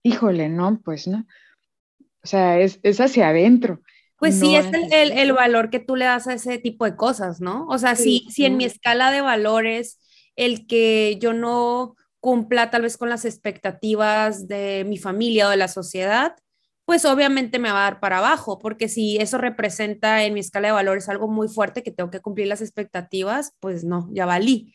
Híjole, 0.01 0.47
no, 0.47 0.81
pues 0.83 1.07
no. 1.07 1.27
O 2.23 2.27
sea, 2.27 2.59
es, 2.59 2.79
hacia 2.99 3.29
adentro. 3.29 3.81
Pues 4.17 4.39
sí, 4.39 4.55
es 4.55 4.67
el, 4.91 5.11
el, 5.11 5.33
valor 5.33 5.69
que 5.69 5.79
tú 5.79 5.97
le 5.97 6.05
das 6.05 6.27
a 6.27 6.33
ese 6.33 6.57
tipo 6.57 6.85
de 6.85 6.95
cosas, 6.95 7.41
¿no? 7.41 7.67
O 7.67 7.77
sea, 7.77 7.97
si, 7.97 8.25
si 8.29 8.45
en 8.45 8.55
mi 8.55 8.63
escala 8.63 9.11
de 9.11 9.19
valores 9.19 9.99
el 10.37 10.65
que 10.65 11.17
yo 11.19 11.33
no 11.33 11.95
cumpla 12.21 12.69
tal 12.69 12.83
vez 12.83 12.95
con 12.95 13.09
las 13.09 13.25
expectativas 13.25 14.47
de 14.47 14.85
mi 14.87 14.97
familia 14.97 15.47
o 15.47 15.49
de 15.49 15.57
la 15.57 15.67
sociedad, 15.67 16.37
pues 16.85 17.05
obviamente 17.05 17.59
me 17.59 17.71
va 17.71 17.79
a 17.79 17.91
dar 17.91 17.99
para 17.99 18.17
abajo, 18.17 18.59
porque 18.59 18.89
si 18.89 19.17
eso 19.17 19.37
representa 19.37 20.23
en 20.23 20.33
mi 20.33 20.41
escala 20.41 20.67
de 20.69 20.73
valores 20.73 21.07
algo 21.09 21.27
muy 21.27 21.47
fuerte 21.47 21.83
que 21.83 21.91
tengo 21.91 22.09
que 22.09 22.19
cumplir 22.19 22.47
las 22.47 22.61
expectativas, 22.61 23.55
pues 23.59 23.83
no, 23.83 24.09
ya 24.11 24.25
valí. 24.25 24.73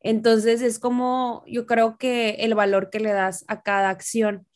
Entonces 0.00 0.62
es 0.62 0.78
como 0.78 1.44
yo 1.46 1.66
creo 1.66 1.96
que 1.96 2.30
el 2.40 2.54
valor 2.54 2.90
que 2.90 3.00
le 3.00 3.12
das 3.12 3.44
a 3.48 3.62
cada 3.62 3.90
acción. 3.90 4.46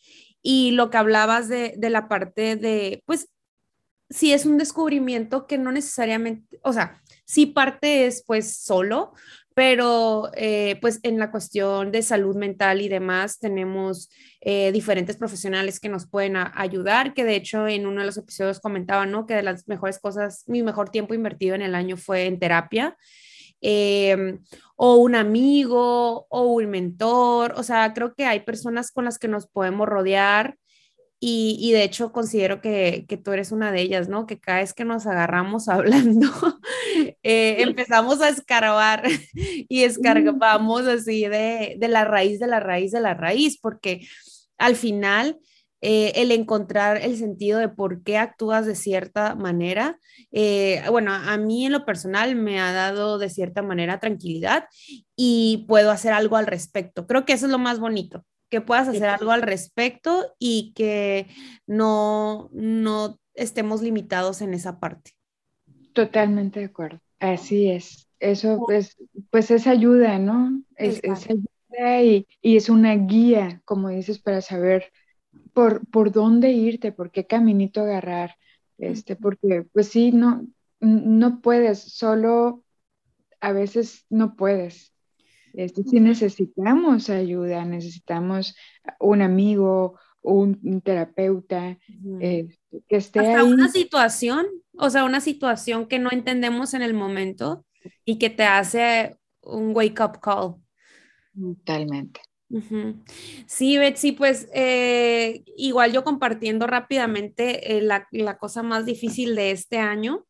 Y 0.43 0.73
lo 0.73 0.91
que 0.91 0.99
hablabas 0.99 1.49
de, 1.49 1.75
de 1.77 1.91
la 1.91 2.09
parte 2.09 2.57
de, 2.57 3.03
pues, 3.07 3.29
si 4.11 4.33
es 4.33 4.47
un 4.47 4.59
descubrimiento 4.59 5.47
que 5.47 5.59
no 5.59 5.73
necesariamente, 5.73 6.59
o 6.63 6.73
sea, 6.73 7.03
si 7.25 7.47
parte 7.47 8.07
es 8.07 8.25
pues 8.27 8.57
solo, 8.57 9.13
pero 9.59 10.31
eh, 10.37 10.79
pues 10.81 11.01
en 11.03 11.19
la 11.19 11.33
cuestión 11.33 11.91
de 11.91 12.03
salud 12.03 12.37
mental 12.37 12.81
y 12.81 12.89
demás 12.89 13.41
tenemos 13.41 14.09
eh, 14.41 14.71
diferentes 14.71 15.17
profesionales 15.17 15.81
que 15.81 15.89
nos 15.89 16.07
pueden 16.07 16.37
ayudar, 16.37 17.13
que 17.13 17.25
de 17.25 17.35
hecho 17.35 17.67
en 17.67 17.85
uno 17.85 18.03
de 18.03 18.07
los 18.07 18.17
episodios 18.17 18.61
comentaban, 18.61 19.11
¿no? 19.11 19.27
Que 19.27 19.35
de 19.35 19.43
las 19.43 19.67
mejores 19.67 19.99
cosas, 19.99 20.45
mi 20.47 20.63
mejor 20.63 20.91
tiempo 20.91 21.13
invertido 21.13 21.57
en 21.57 21.63
el 21.63 21.75
año 21.75 21.97
fue 21.97 22.27
en 22.27 22.39
terapia. 22.39 22.97
em, 23.61 24.39
o 24.77 24.97
un 24.99 25.17
amigo 25.17 26.27
o 26.31 26.43
un 26.53 26.67
mentor. 26.71 27.55
O 27.57 27.65
sea, 27.65 27.93
creo 27.95 28.15
que 28.15 28.27
hay 28.27 28.41
personas 28.41 28.93
con 28.93 29.05
las 29.07 29.19
que 29.19 29.27
nos 29.27 29.49
podemos 29.49 29.89
rodear 29.89 30.57
y, 31.21 31.73
de 31.73 31.83
hecho 31.83 32.13
considero 32.13 32.61
que, 32.61 33.05
tú 33.25 33.33
eres 33.33 33.51
una 33.51 33.73
de 33.73 33.81
ellas, 33.81 34.09
¿no? 34.09 34.27
Que 34.27 34.39
cada 34.39 34.59
vez 34.59 34.73
que 34.73 34.85
nos 34.85 35.07
agarramos 35.07 35.69
hablando, 35.69 36.29
eh, 37.23 37.63
empezamos 37.63 38.21
a 38.21 38.29
escarbar 38.29 39.03
y 39.35 39.83
escarbamos 39.83 40.87
así 40.87 41.27
de, 41.27 41.77
la 41.81 42.05
raíz, 42.05 42.39
de 42.39 42.47
la 42.47 42.61
raíz, 42.61 42.93
de 42.93 43.01
la 43.01 43.15
raíz, 43.15 43.59
porque 43.61 44.07
al 44.59 44.77
final 44.77 45.39
eh, 45.81 46.13
el 46.17 46.33
encontrar 46.33 46.97
el 46.99 47.17
sentido 47.17 47.59
de 47.59 47.69
por 47.69 48.03
qué 48.03 48.19
actúas 48.19 48.67
de 48.67 48.75
cierta 48.75 49.35
manera, 49.35 49.99
eh, 50.33 50.83
bueno, 50.91 51.13
a 51.13 51.37
mí 51.37 51.67
en 51.67 51.73
lo 51.73 51.85
personal 51.85 52.35
me 52.35 52.61
ha 52.61 52.73
dado 52.73 53.19
de 53.19 53.31
cierta 53.31 53.63
manera 53.63 54.01
tranquilidad 54.01 54.65
y 55.17 55.65
puedo 55.69 55.91
hacer 55.91 56.13
algo 56.13 56.37
al 56.37 56.47
respecto. 56.47 57.07
Creo 57.07 57.25
que 57.25 57.33
eso 57.33 57.47
es 57.47 57.53
lo 57.53 57.59
más 57.59 57.79
bonito 57.79 58.25
que 58.51 58.61
puedas 58.61 58.89
hacer 58.89 59.09
algo 59.09 59.31
al 59.31 59.43
respecto 59.43 60.35
y 60.39 60.73
que 60.75 61.27
no, 61.67 62.49
no 62.53 63.19
estemos 63.35 63.83
limitados 63.83 64.41
en 64.41 64.55
esa 64.55 64.81
parte. 64.81 65.13
Totalmente 65.93 66.61
de 66.61 66.67
acuerdo. 66.67 67.01
Así 67.21 67.71
es. 67.71 68.09
Eso 68.21 68.63
pues, 68.67 68.97
pues 69.31 69.51
es 69.51 69.67
ayuda, 69.67 70.19
¿no? 70.19 70.63
Es, 70.77 71.01
ayuda 71.05 72.03
y, 72.03 72.27
es 72.43 72.69
una 72.69 72.95
guía, 72.95 73.63
como 73.65 73.89
dices, 73.91 74.19
para 74.19 74.41
saber 74.41 74.93
por, 75.53 75.87
por 75.89 76.11
dónde 76.11 76.51
irte, 76.51 76.93
por 76.93 77.11
qué 77.11 77.27
caminito 77.27 77.83
agarrar. 77.83 78.37
Este, 78.79 79.17
porque 79.17 79.67
pues 79.73 79.89
sí, 79.89 80.13
no, 80.13 80.47
no 80.81 81.41
puedes, 81.41 81.81
solo 81.81 82.65
a 83.41 83.53
veces 83.53 84.05
no 84.09 84.37
puedes. 84.37 84.93
Este, 85.55 85.83
sí 85.83 86.01
necesitamos 86.01 87.11
ayuda, 87.11 87.65
necesitamos 87.65 88.55
un 89.01 89.23
amigo, 89.23 89.99
un, 90.21 90.81
terapeuta, 90.83 91.79
eh, 92.21 92.49
que 92.89 92.97
esté 92.97 93.21
Hasta 93.21 93.45
una 93.45 93.69
situación, 93.69 94.47
o 94.77 94.91
sea, 94.91 95.05
una 95.05 95.21
situación 95.21 95.87
que 95.87 95.99
no 95.99 96.11
entendemos 96.13 96.75
en 96.75 96.83
el 96.83 96.95
momento 96.95 97.65
y 98.05 98.19
que 98.19 98.31
te 98.31 98.45
hace 98.45 99.17
un 99.41 99.75
wake 99.75 100.01
up 100.01 100.21
call. 100.21 100.57
Totalmente. 101.35 102.21
Sí, 103.47 103.77
Betsy, 103.77 104.13
pues 104.13 104.49
eh, 104.55 105.45
igual 105.57 105.93
yo 105.93 106.03
compartiendo 106.03 106.67
rápidamente 106.67 107.77
eh, 107.77 107.83
la, 107.83 108.09
la, 108.11 108.39
cosa 108.39 108.63
más 108.63 108.87
difícil 108.87 109.35
de 109.35 109.51
este 109.51 109.77
año 109.77 110.25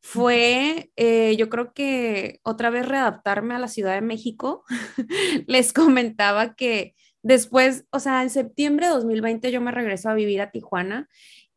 fue, 0.00 0.92
eh, 0.96 1.34
yo 1.36 1.48
creo 1.48 1.72
que 1.72 2.38
otra 2.44 2.70
vez 2.70 2.86
readaptarme 2.86 3.54
a 3.54 3.58
la 3.58 3.68
Ciudad 3.68 3.94
de 3.94 4.02
México. 4.02 4.64
Les 5.48 5.72
comentaba 5.72 6.54
que 6.54 6.94
después, 7.22 7.86
o 7.90 7.98
sea, 7.98 8.22
en 8.22 8.30
septiembre 8.30 8.86
de 8.86 8.92
2020 8.92 9.50
yo 9.50 9.60
me 9.60 9.72
regreso 9.72 10.10
a 10.10 10.14
vivir 10.14 10.42
a 10.42 10.50
Tijuana 10.52 11.08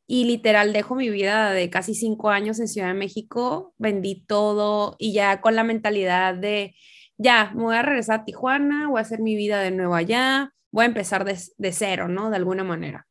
y 0.08 0.26
literal 0.26 0.74
dejo 0.74 0.96
mi 0.96 1.10
vida 1.10 1.52
de 1.52 1.70
casi 1.70 1.94
cinco 1.94 2.30
años 2.30 2.60
en 2.60 2.68
Ciudad 2.68 2.88
de 2.88 2.94
México, 2.94 3.74
vendí 3.78 4.24
todo 4.26 4.96
y 4.98 5.14
ya 5.14 5.42
con 5.42 5.56
la 5.56 5.64
mentalidad 5.64 6.34
de, 6.34 6.76
ya, 7.18 7.52
me 7.54 7.64
voy 7.64 7.76
a 7.76 7.82
regresar 7.82 8.22
a 8.22 8.26
Tijuana, 8.26 8.88
voy 8.88 9.00
a 9.00 9.02
hacer 9.02 9.20
mi 9.20 9.36
vida 9.36 9.60
de 9.62 9.72
nuevo 9.72 9.96
allá, 9.96 10.54
voy 10.72 10.84
a 10.84 10.88
empezar 10.88 11.26
de, 11.26 11.38
de 11.58 11.72
cero, 11.74 12.08
¿no? 12.08 12.30
De 12.30 12.38
alguna 12.38 12.64
manera. 12.64 13.06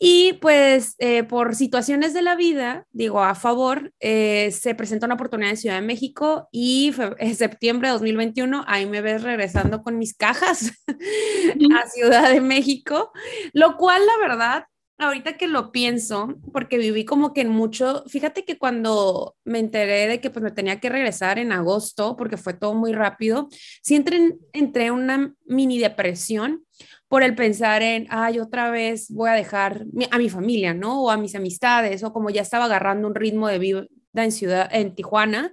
Y 0.00 0.34
pues 0.34 0.94
eh, 0.98 1.24
por 1.24 1.56
situaciones 1.56 2.14
de 2.14 2.22
la 2.22 2.36
vida, 2.36 2.86
digo, 2.92 3.20
a 3.20 3.34
favor, 3.34 3.92
eh, 3.98 4.52
se 4.52 4.76
presentó 4.76 5.06
una 5.06 5.16
oportunidad 5.16 5.50
en 5.50 5.56
Ciudad 5.56 5.74
de 5.74 5.86
México 5.86 6.48
y 6.52 6.94
en 7.18 7.34
septiembre 7.34 7.88
de 7.88 7.94
2021 7.94 8.64
ahí 8.68 8.86
me 8.86 9.00
ves 9.00 9.24
regresando 9.24 9.82
con 9.82 9.98
mis 9.98 10.14
cajas 10.14 10.72
a 10.86 11.88
Ciudad 11.88 12.30
de 12.32 12.40
México, 12.40 13.10
lo 13.52 13.76
cual 13.76 14.06
la 14.06 14.28
verdad, 14.28 14.64
ahorita 14.98 15.36
que 15.36 15.46
lo 15.46 15.70
pienso, 15.70 16.34
porque 16.52 16.76
viví 16.76 17.04
como 17.04 17.32
que 17.32 17.42
en 17.42 17.50
mucho, 17.50 18.04
fíjate 18.08 18.44
que 18.44 18.58
cuando 18.58 19.36
me 19.44 19.60
enteré 19.60 20.08
de 20.08 20.20
que 20.20 20.30
pues 20.30 20.42
me 20.42 20.50
tenía 20.50 20.80
que 20.80 20.88
regresar 20.88 21.38
en 21.38 21.52
agosto, 21.52 22.16
porque 22.16 22.36
fue 22.36 22.54
todo 22.54 22.74
muy 22.74 22.92
rápido, 22.92 23.48
sí 23.82 23.94
entré, 23.94 24.36
entré 24.52 24.86
en 24.86 24.94
una 24.94 25.34
mini 25.46 25.78
depresión 25.78 26.64
por 27.06 27.22
el 27.22 27.34
pensar 27.34 27.82
en, 27.82 28.06
ay, 28.10 28.38
otra 28.40 28.70
vez 28.70 29.10
voy 29.10 29.30
a 29.30 29.34
dejar 29.34 29.86
a 30.10 30.18
mi 30.18 30.28
familia, 30.28 30.74
¿no? 30.74 31.04
O 31.04 31.10
a 31.10 31.16
mis 31.16 31.34
amistades, 31.34 32.02
o 32.02 32.12
como 32.12 32.28
ya 32.30 32.42
estaba 32.42 32.66
agarrando 32.66 33.08
un 33.08 33.14
ritmo 33.14 33.48
de 33.48 33.58
vida 33.58 33.86
en 34.14 34.32
ciudad, 34.32 34.68
en 34.72 34.94
Tijuana, 34.94 35.52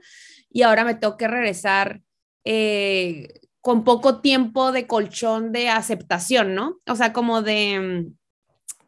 y 0.49 0.63
ahora 0.63 0.83
me 0.83 0.95
tengo 0.95 1.17
que 1.17 1.27
regresar 1.27 2.01
eh, 2.43 3.39
con 3.61 3.83
poco 3.83 4.21
tiempo 4.21 4.71
de 4.71 4.87
colchón 4.87 5.51
de 5.51 5.69
aceptación, 5.69 6.55
¿no? 6.55 6.79
O 6.87 6.95
sea, 6.95 7.13
como 7.13 7.41
de, 7.41 8.11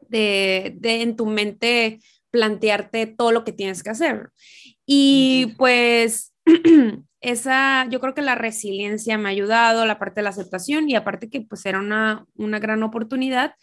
de, 0.09 0.73
de 0.77 1.01
en 1.01 1.15
tu 1.15 1.25
mente 1.25 1.99
plantearte 2.31 3.07
todo 3.07 3.31
lo 3.31 3.43
que 3.43 3.51
tienes 3.51 3.83
que 3.83 3.89
hacer. 3.89 4.29
Y 4.85 5.53
pues 5.57 6.33
esa, 7.21 7.87
yo 7.89 7.99
creo 7.99 8.13
que 8.13 8.21
la 8.21 8.35
resiliencia 8.35 9.17
me 9.17 9.29
ha 9.29 9.31
ayudado, 9.31 9.85
la 9.85 9.99
parte 9.99 10.21
de 10.21 10.23
la 10.23 10.29
aceptación 10.29 10.89
y 10.89 10.95
aparte 10.95 11.29
que 11.29 11.41
pues 11.41 11.65
era 11.65 11.79
una, 11.79 12.25
una 12.35 12.59
gran 12.59 12.83
oportunidad. 12.83 13.53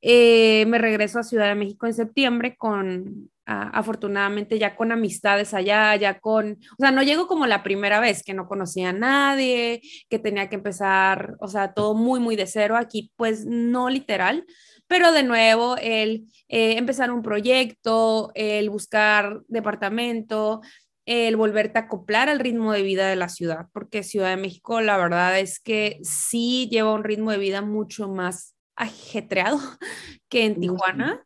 Eh, 0.00 0.64
me 0.66 0.78
regreso 0.78 1.18
a 1.18 1.24
Ciudad 1.24 1.48
de 1.48 1.56
México 1.56 1.86
en 1.86 1.94
septiembre 1.94 2.56
con, 2.56 3.30
afortunadamente 3.48 4.58
ya 4.58 4.76
con 4.76 4.92
amistades 4.92 5.54
allá, 5.54 5.96
ya 5.96 6.20
con, 6.20 6.52
o 6.52 6.76
sea, 6.78 6.90
no 6.90 7.02
llego 7.02 7.26
como 7.26 7.46
la 7.46 7.62
primera 7.62 7.98
vez 7.98 8.22
que 8.22 8.34
no 8.34 8.46
conocía 8.46 8.90
a 8.90 8.92
nadie, 8.92 9.80
que 10.10 10.18
tenía 10.18 10.50
que 10.50 10.56
empezar, 10.56 11.36
o 11.40 11.48
sea, 11.48 11.72
todo 11.72 11.94
muy, 11.94 12.20
muy 12.20 12.36
de 12.36 12.46
cero. 12.46 12.76
Aquí 12.76 13.10
pues 13.16 13.46
no 13.46 13.88
literal, 13.88 14.44
pero 14.86 15.12
de 15.12 15.22
nuevo 15.22 15.76
el 15.78 16.26
eh, 16.48 16.76
empezar 16.76 17.10
un 17.10 17.22
proyecto, 17.22 18.32
el 18.34 18.68
buscar 18.68 19.40
departamento, 19.48 20.60
el 21.06 21.36
volverte 21.36 21.78
a 21.78 21.82
acoplar 21.82 22.28
al 22.28 22.40
ritmo 22.40 22.72
de 22.72 22.82
vida 22.82 23.08
de 23.08 23.16
la 23.16 23.30
ciudad, 23.30 23.68
porque 23.72 24.02
Ciudad 24.02 24.28
de 24.28 24.36
México 24.36 24.82
la 24.82 24.98
verdad 24.98 25.38
es 25.38 25.58
que 25.58 26.00
sí 26.02 26.68
lleva 26.70 26.92
un 26.92 27.04
ritmo 27.04 27.30
de 27.30 27.38
vida 27.38 27.62
mucho 27.62 28.08
más 28.10 28.54
ajetreado 28.76 29.58
que 30.28 30.44
en 30.44 30.60
Tijuana 30.60 31.24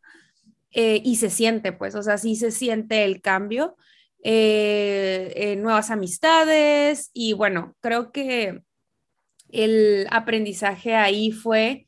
eh, 0.73 1.01
y 1.03 1.17
se 1.17 1.29
siente, 1.29 1.71
pues, 1.71 1.95
o 1.95 2.03
sea, 2.03 2.17
sí 2.17 2.35
se 2.35 2.51
siente 2.51 3.03
el 3.03 3.21
cambio, 3.21 3.77
eh, 4.23 5.55
nuevas 5.59 5.91
amistades 5.91 7.11
y 7.13 7.33
bueno, 7.33 7.75
creo 7.81 8.11
que 8.11 8.61
el 9.49 10.07
aprendizaje 10.09 10.95
ahí 10.95 11.31
fue 11.31 11.87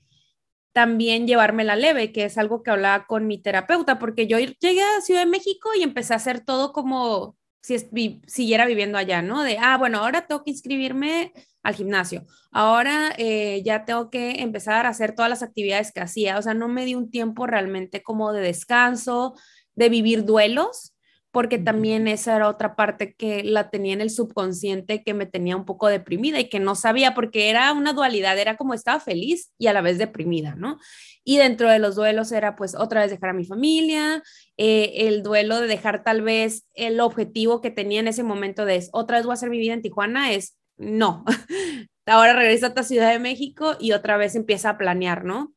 también 0.75 1.25
llevarme 1.25 1.63
la 1.63 1.77
leve, 1.77 2.11
que 2.11 2.25
es 2.25 2.37
algo 2.37 2.61
que 2.61 2.69
hablaba 2.69 3.07
con 3.07 3.27
mi 3.27 3.41
terapeuta, 3.41 3.97
porque 3.97 4.27
yo 4.27 4.37
llegué 4.37 4.81
a 4.83 5.01
Ciudad 5.01 5.21
de 5.21 5.31
México 5.31 5.69
y 5.77 5.83
empecé 5.83 6.13
a 6.13 6.17
hacer 6.17 6.41
todo 6.41 6.73
como 6.73 7.37
si 7.61 7.79
siguiera 8.27 8.65
viviendo 8.65 8.97
allá, 8.97 9.21
¿no? 9.21 9.41
De, 9.41 9.57
ah, 9.57 9.77
bueno, 9.77 9.99
ahora 9.99 10.27
tengo 10.27 10.43
que 10.43 10.51
inscribirme 10.51 11.33
al 11.65 11.73
gimnasio, 11.73 12.25
ahora 12.51 13.11
eh, 13.17 13.63
ya 13.65 13.85
tengo 13.85 14.11
que 14.11 14.43
empezar 14.43 14.85
a 14.85 14.89
hacer 14.89 15.15
todas 15.15 15.29
las 15.29 15.41
actividades 15.41 15.91
que 15.91 15.99
hacía, 15.99 16.37
o 16.37 16.41
sea, 16.43 16.53
no 16.53 16.67
me 16.67 16.85
di 16.85 16.93
un 16.93 17.09
tiempo 17.09 17.47
realmente 17.47 18.03
como 18.03 18.31
de 18.33 18.41
descanso, 18.41 19.33
de 19.73 19.89
vivir 19.89 20.25
duelos, 20.25 20.95
porque 21.31 21.57
también 21.57 22.07
esa 22.07 22.35
era 22.35 22.47
otra 22.47 22.75
parte 22.75 23.15
que 23.15 23.43
la 23.43 23.71
tenía 23.71 23.93
en 23.93 23.99
el 23.99 24.11
subconsciente 24.11 25.03
que 25.03 25.15
me 25.15 25.25
tenía 25.25 25.57
un 25.57 25.65
poco 25.65 25.87
deprimida 25.87 26.39
y 26.39 26.49
que 26.49 26.59
no 26.59 26.75
sabía 26.75 27.15
porque 27.15 27.49
era 27.49 27.73
una 27.73 27.93
dualidad, 27.93 28.37
era 28.37 28.55
como 28.55 28.75
estaba 28.75 28.99
feliz 28.99 29.51
y 29.57 29.67
a 29.67 29.73
la 29.73 29.81
vez 29.81 29.97
deprimida, 29.97 30.55
¿no? 30.55 30.77
Y 31.23 31.37
dentro 31.37 31.69
de 31.69 31.79
los 31.79 31.95
duelos 31.95 32.31
era 32.31 32.55
pues 32.55 32.75
otra 32.75 33.01
vez 33.01 33.09
dejar 33.09 33.31
a 33.31 33.33
mi 33.33 33.43
familia, 33.43 34.23
eh, 34.55 35.07
el 35.07 35.23
duelo 35.23 35.59
de 35.59 35.67
dejar 35.67 36.03
tal 36.03 36.21
vez 36.21 36.67
el 36.75 37.01
objetivo 37.01 37.59
que 37.59 37.71
tenía 37.71 37.99
en 37.99 38.07
ese 38.07 38.23
momento 38.23 38.63
de 38.63 38.87
otra 38.93 39.17
vez 39.17 39.25
voy 39.25 39.33
a 39.33 39.33
hacer 39.33 39.49
mi 39.49 39.57
vida 39.57 39.73
en 39.73 39.81
Tijuana, 39.81 40.31
es 40.31 40.55
no, 40.77 41.23
ahora 42.05 42.33
regresa 42.33 42.67
a 42.67 42.73
tu 42.73 42.83
Ciudad 42.83 43.11
de 43.11 43.19
México 43.19 43.77
y 43.79 43.91
otra 43.91 44.17
vez 44.17 44.35
empieza 44.35 44.71
a 44.71 44.77
planear, 44.77 45.25
¿no? 45.25 45.53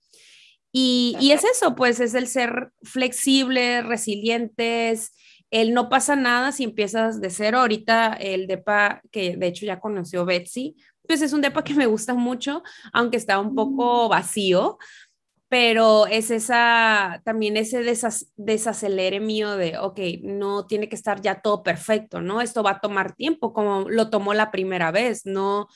Y, 0.73 1.17
y 1.21 1.33
es 1.33 1.45
eso, 1.45 1.75
pues 1.75 1.99
es 2.01 2.15
el 2.15 2.27
ser 2.27 2.71
flexibles, 2.83 3.85
resilientes, 3.85 5.13
el 5.51 5.73
no 5.73 5.89
pasa 5.89 6.15
nada 6.15 6.53
si 6.53 6.65
empiezas 6.65 7.21
de 7.21 7.31
cero. 7.31 7.61
Ahorita 7.61 8.13
el 8.13 8.47
DEPA, 8.47 9.01
que 9.11 9.37
de 9.37 9.47
hecho 9.47 9.67
ya 9.67 9.81
conoció 9.81 10.25
Betsy, 10.25 10.77
pues 11.07 11.23
es 11.23 11.33
un 11.33 11.41
DEPA 11.41 11.65
que 11.65 11.75
me 11.75 11.87
gusta 11.87 12.15
mucho, 12.15 12.63
aunque 12.93 13.17
está 13.17 13.41
un 13.41 13.55
poco 13.55 14.07
mm. 14.07 14.11
vacío, 14.11 14.79
pero 15.49 16.07
es 16.07 16.31
esa, 16.31 17.23
también 17.25 17.57
ese 17.57 17.83
desacelere 18.37 19.19
mío 19.19 19.57
de, 19.57 19.79
ok, 19.79 19.99
no 20.23 20.67
tiene 20.67 20.89
que 20.91 20.97
estar 20.97 21.23
ya 21.23 21.41
todo 21.41 21.63
perfecto, 21.63 22.21
¿no? 22.21 22.43
Esto 22.43 22.63
va 22.63 22.73
a 22.73 22.81
tomar 22.81 23.15
tiempo, 23.15 23.55
como 23.55 23.89
lo 23.89 24.11
tomó 24.11 24.35
la 24.35 24.51
primera 24.51 24.91
vez, 24.91 25.25
¿no? 25.25 25.69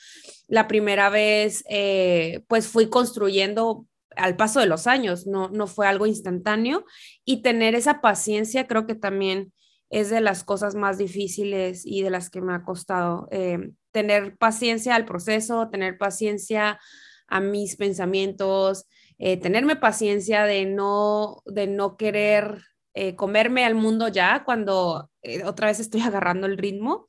La 0.47 0.67
primera 0.67 1.09
vez, 1.09 1.63
eh, 1.69 2.43
pues 2.47 2.67
fui 2.67 2.89
construyendo 2.89 3.87
al 4.15 4.35
paso 4.35 4.59
de 4.59 4.67
los 4.67 4.85
años, 4.85 5.25
no, 5.25 5.49
no 5.49 5.65
fue 5.65 5.87
algo 5.87 6.05
instantáneo 6.05 6.85
y 7.25 7.41
tener 7.41 7.73
esa 7.73 7.99
paciencia 7.99 8.67
creo 8.67 8.85
que 8.85 8.93
también 8.93 9.51
es 9.89 10.11
de 10.11 10.21
las 10.21 10.43
cosas 10.43 10.75
más 10.75 10.99
difíciles 10.99 11.83
y 11.83 12.03
de 12.03 12.11
las 12.11 12.29
que 12.29 12.41
me 12.41 12.53
ha 12.53 12.63
costado 12.63 13.27
eh, 13.31 13.71
tener 13.91 14.37
paciencia 14.37 14.93
al 14.93 15.05
proceso, 15.05 15.69
tener 15.69 15.97
paciencia 15.97 16.79
a 17.27 17.39
mis 17.39 17.75
pensamientos, 17.75 18.85
eh, 19.17 19.37
tenerme 19.37 19.75
paciencia 19.75 20.43
de 20.43 20.65
no, 20.65 21.41
de 21.45 21.67
no 21.67 21.97
querer 21.97 22.63
eh, 22.93 23.15
comerme 23.15 23.65
al 23.65 23.75
mundo 23.75 24.07
ya 24.07 24.43
cuando 24.43 25.09
otra 25.45 25.67
vez 25.67 25.79
estoy 25.79 26.01
agarrando 26.01 26.47
el 26.47 26.57
ritmo. 26.57 27.07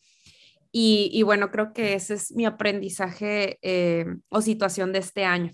Y, 0.77 1.23
bueno, 1.23 1.53
creo 1.53 1.73
que 1.73 1.95
ese 1.95 2.15
es 2.15 2.33
mi 2.33 2.47
aprendizaje 2.47 3.61
o 4.29 4.41
situación 4.41 4.93
de 4.93 4.99
este 4.99 5.25
año. 5.25 5.53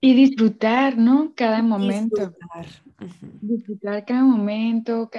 Y 0.00 0.14
disfrutar, 0.14 0.96
¿no? 0.96 1.32
Cada 1.34 1.62
momento. 1.62 2.32
Disfrutar, 3.40 4.04
cada 4.04 4.22
momento, 4.22 5.10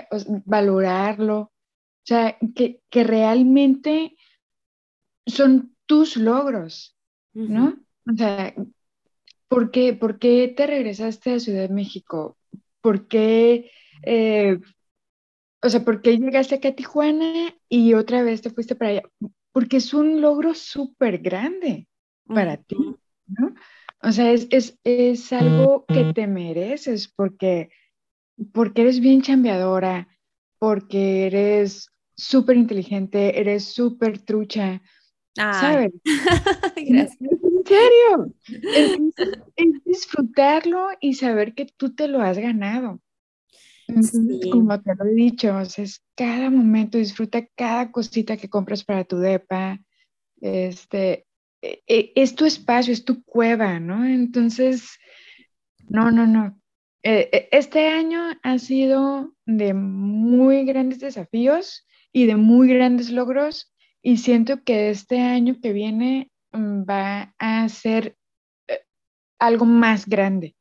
valorarlo. 0.46 1.40
O 1.40 1.52
sea, 2.04 2.38
que, 2.56 2.82
realmente 2.92 4.16
son 5.26 5.76
tus 5.86 6.18
logros, 6.18 6.98
¿no? 7.34 7.78
O 8.08 8.16
sea, 8.16 8.54
¿por 9.50 9.72
qué, 9.72 9.94
¿por 9.94 10.20
qué, 10.20 10.48
te 10.56 10.66
regresaste 10.66 11.34
a 11.34 11.40
Ciudad 11.40 11.68
de 11.68 11.74
México? 11.74 12.38
¿Por 12.80 13.08
qué, 13.08 13.70
eh, 14.04 14.60
o 15.62 15.70
sea, 15.70 15.84
por 15.84 16.02
qué 16.02 16.18
llegaste 16.18 16.56
acá 16.56 16.70
a 16.70 16.76
Tijuana 16.76 17.54
y 17.68 17.94
otra 17.94 18.24
vez 18.24 18.42
te 18.42 18.52
fuiste 18.52 18.76
para 18.76 18.92
allá? 18.92 19.02
Porque 19.52 19.78
es 19.78 19.94
un 19.94 20.22
logro 20.22 20.54
súper 20.54 21.18
grande 21.18 21.88
para 22.26 22.58
ti, 22.58 22.78
¿no? 23.28 23.54
O 24.02 24.12
sea, 24.14 24.32
es, 24.32 24.48
es, 24.84 25.34
algo 25.34 25.86
que 25.86 26.14
te 26.14 26.26
mereces 26.26 27.12
porque, 27.14 27.70
porque 28.54 28.84
eres 28.84 29.02
bien 29.02 29.22
chambeadora, 29.22 30.08
porque 30.58 31.26
eres 31.26 31.90
súper 32.16 32.56
inteligente, 32.56 33.42
eres 33.42 33.66
súper 33.66 34.20
trucha, 34.20 34.82
¿sabes? 35.36 35.92
Gracias. 36.78 37.18
En 37.70 37.78
serio, 37.78 38.34
es, 39.56 39.84
disfrutarlo 39.86 40.90
y 41.00 41.14
saber 41.14 41.54
que 41.54 41.66
tú 41.66 41.94
te 41.94 42.08
lo 42.08 42.22
has 42.22 42.38
ganado. 42.38 43.02
como 44.52 44.82
te 44.82 44.96
lo 44.96 45.06
he 45.06 45.14
dicho, 45.14 45.56
o 45.56 45.66
sea, 45.66 45.84
es 45.84 46.04
cada 46.16 46.50
momento, 46.50 46.98
disfruta 46.98 47.46
cada 47.56 47.92
cosita 47.92 48.38
que 48.38 48.50
compras 48.50 48.84
para 48.84 49.04
tu 49.04 49.18
depa, 49.18 49.80
este, 50.42 51.26
e, 51.62 51.82
e, 51.88 52.12
es 52.16 52.36
tu 52.36 52.46
espacio, 52.46 52.94
es 52.94 53.04
tu 53.04 53.24
cueva, 53.24 53.80
¿no? 53.80 54.06
Entonces, 54.06 54.98
no, 55.88 56.12
no, 56.12 56.28
no. 56.28 56.60
E, 57.04 57.50
este 57.52 57.88
año 57.88 58.22
ha 58.44 58.60
sido 58.60 59.34
de 59.46 59.74
muy 59.74 60.66
grandes 60.66 61.00
desafíos 61.00 61.86
y 62.12 62.26
de 62.26 62.36
muy 62.36 62.68
grandes 62.68 63.10
logros 63.10 63.74
y 64.02 64.18
siento 64.18 64.64
que 64.64 64.90
este 64.90 65.20
año 65.20 65.58
que 65.62 65.74
viene 65.74 66.32
va 66.54 67.34
a 67.38 67.70
ser 67.70 68.18
eh, 68.68 68.80
algo 69.40 69.66
más 69.66 70.06
grande. 70.06 70.56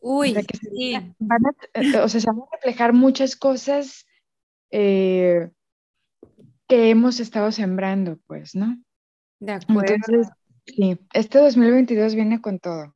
Uy, 0.00 0.30
o 0.30 0.34
sea, 0.34 0.42
sí. 0.60 0.94
Eh, 0.94 1.96
o 1.98 2.08
sea, 2.08 2.20
se 2.20 2.26
van 2.26 2.40
a 2.40 2.56
reflejar 2.56 2.92
muchas 2.92 3.36
cosas 3.36 4.06
eh, 4.70 5.50
que 6.68 6.90
hemos 6.90 7.20
estado 7.20 7.52
sembrando, 7.52 8.18
pues, 8.26 8.54
¿no? 8.54 8.82
De 9.40 9.52
acuerdo. 9.52 9.94
Entonces, 9.94 10.28
Sí, 10.74 10.98
este 11.14 11.38
2022 11.38 12.14
viene 12.14 12.40
con 12.40 12.58
todo. 12.58 12.94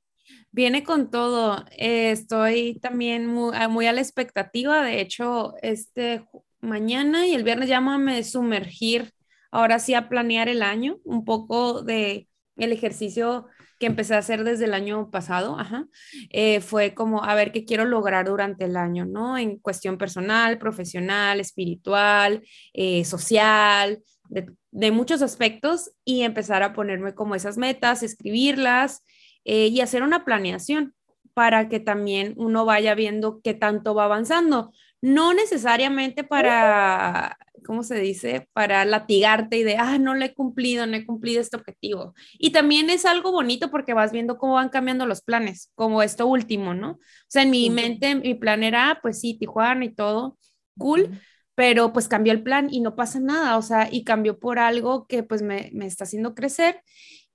Viene 0.50 0.84
con 0.84 1.10
todo. 1.10 1.64
Eh, 1.70 2.10
estoy 2.10 2.78
también 2.80 3.26
muy, 3.26 3.52
ah, 3.54 3.68
muy, 3.68 3.86
a 3.86 3.92
la 3.92 4.00
expectativa. 4.00 4.82
De 4.82 5.00
hecho, 5.00 5.54
este 5.62 6.26
mañana 6.60 7.26
y 7.26 7.34
el 7.34 7.42
viernes 7.42 7.68
ya 7.68 7.80
me 7.80 8.22
sumergir 8.22 9.12
ahora 9.50 9.78
sí 9.78 9.94
a 9.94 10.08
planear 10.08 10.48
el 10.48 10.62
año, 10.62 10.98
un 11.04 11.24
poco 11.24 11.82
de 11.82 12.28
el 12.56 12.72
ejercicio 12.72 13.46
que 13.78 13.86
empecé 13.86 14.14
a 14.14 14.18
hacer 14.18 14.44
desde 14.44 14.66
el 14.66 14.74
año 14.74 15.10
pasado, 15.10 15.58
ajá, 15.58 15.86
eh, 16.30 16.60
fue 16.60 16.94
como 16.94 17.24
a 17.24 17.34
ver 17.34 17.50
qué 17.50 17.64
quiero 17.64 17.84
lograr 17.84 18.26
durante 18.28 18.64
el 18.66 18.76
año, 18.76 19.06
¿no? 19.06 19.36
En 19.36 19.58
cuestión 19.58 19.98
personal, 19.98 20.58
profesional, 20.58 21.40
espiritual, 21.40 22.42
eh, 22.74 23.04
social, 23.04 24.00
de, 24.28 24.90
muchos 24.92 25.20
aspectos 25.20 25.90
y 26.04 26.22
empezar 26.22 26.62
a 26.62 26.72
ponerme 26.72 27.14
como 27.14 27.34
esas 27.34 27.58
metas, 27.58 28.02
escribirlas 28.02 29.04
eh, 29.44 29.66
y 29.66 29.80
hacer 29.80 30.02
una 30.02 30.24
planeación 30.24 30.94
para 31.34 31.68
que 31.68 31.80
también 31.80 32.34
uno 32.36 32.64
vaya 32.64 32.94
viendo 32.94 33.40
qué 33.42 33.54
tanto 33.54 33.94
va 33.94 34.04
avanzando. 34.04 34.72
No 35.00 35.34
necesariamente 35.34 36.24
para, 36.24 37.36
¿cómo 37.62 37.82
se 37.82 37.96
dice? 37.96 38.48
Para 38.52 38.84
latigarte 38.84 39.58
y 39.58 39.62
de, 39.62 39.76
ah, 39.76 39.98
no 39.98 40.14
le 40.14 40.26
he 40.26 40.34
cumplido, 40.34 40.86
no 40.86 40.96
he 40.96 41.06
cumplido 41.06 41.40
este 41.40 41.56
objetivo. 41.56 42.14
Y 42.38 42.50
también 42.50 42.90
es 42.90 43.04
algo 43.04 43.32
bonito 43.32 43.70
porque 43.70 43.94
vas 43.94 44.12
viendo 44.12 44.38
cómo 44.38 44.54
van 44.54 44.68
cambiando 44.68 45.06
los 45.06 45.22
planes, 45.22 45.70
como 45.74 46.02
esto 46.02 46.26
último, 46.26 46.74
¿no? 46.74 46.92
O 46.92 46.98
sea, 47.28 47.42
en 47.42 47.50
mi 47.50 47.70
mente, 47.70 48.14
mi 48.14 48.34
plan 48.34 48.62
era, 48.62 48.98
pues 49.02 49.20
sí, 49.20 49.34
Tijuana 49.38 49.84
y 49.84 49.94
todo, 49.94 50.38
cool, 50.78 51.20
pero 51.54 51.92
pues 51.92 52.08
cambió 52.08 52.32
el 52.32 52.42
plan 52.42 52.68
y 52.70 52.80
no 52.80 52.96
pasa 52.96 53.20
nada, 53.20 53.56
o 53.58 53.62
sea, 53.62 53.88
y 53.90 54.04
cambió 54.04 54.38
por 54.38 54.58
algo 54.58 55.06
que 55.06 55.22
pues 55.22 55.42
me, 55.42 55.70
está 55.82 56.04
haciendo 56.04 56.34
crecer 56.34 56.82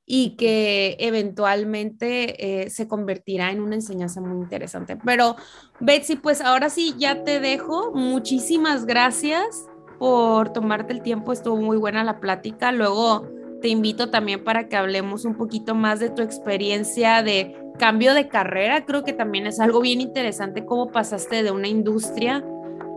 y 0.05 0.37
que 0.37 0.95
eventualmente 0.99 2.63
eh, 2.63 2.69
se 2.69 2.87
convertirá 2.87 3.51
en 3.51 3.61
una 3.61 3.75
enseñanza 3.75 4.21
muy 4.21 4.41
interesante. 4.41 4.97
Pero 5.05 5.35
Betsy, 5.81 6.15
pues 6.15 6.41
ahora 6.41 6.69
sí, 6.69 6.95
ya 6.97 7.23
te 7.25 7.41
dejo. 7.41 7.91
Muchísimas 7.91 8.85
gracias 8.85 9.67
por 9.99 10.53
tomarte 10.53 10.93
el 10.93 11.01
tiempo, 11.01 11.33
estuvo 11.33 11.57
muy 11.57 11.77
buena 11.77 12.03
la 12.03 12.19
plática. 12.19 12.71
Luego 12.71 13.27
te 13.61 13.69
invito 13.69 14.09
también 14.09 14.43
para 14.43 14.67
que 14.67 14.75
hablemos 14.75 15.25
un 15.25 15.35
poquito 15.35 15.75
más 15.75 15.99
de 15.99 16.09
tu 16.09 16.21
experiencia 16.21 17.23
de 17.23 17.55
cambio 17.79 18.13
de 18.13 18.27
carrera. 18.27 18.85
Creo 18.85 19.03
que 19.03 19.13
también 19.13 19.47
es 19.47 19.59
algo 19.59 19.81
bien 19.81 20.01
interesante 20.01 20.65
cómo 20.65 20.91
pasaste 20.91 21.43
de 21.43 21.51
una 21.51 21.67
industria 21.67 22.43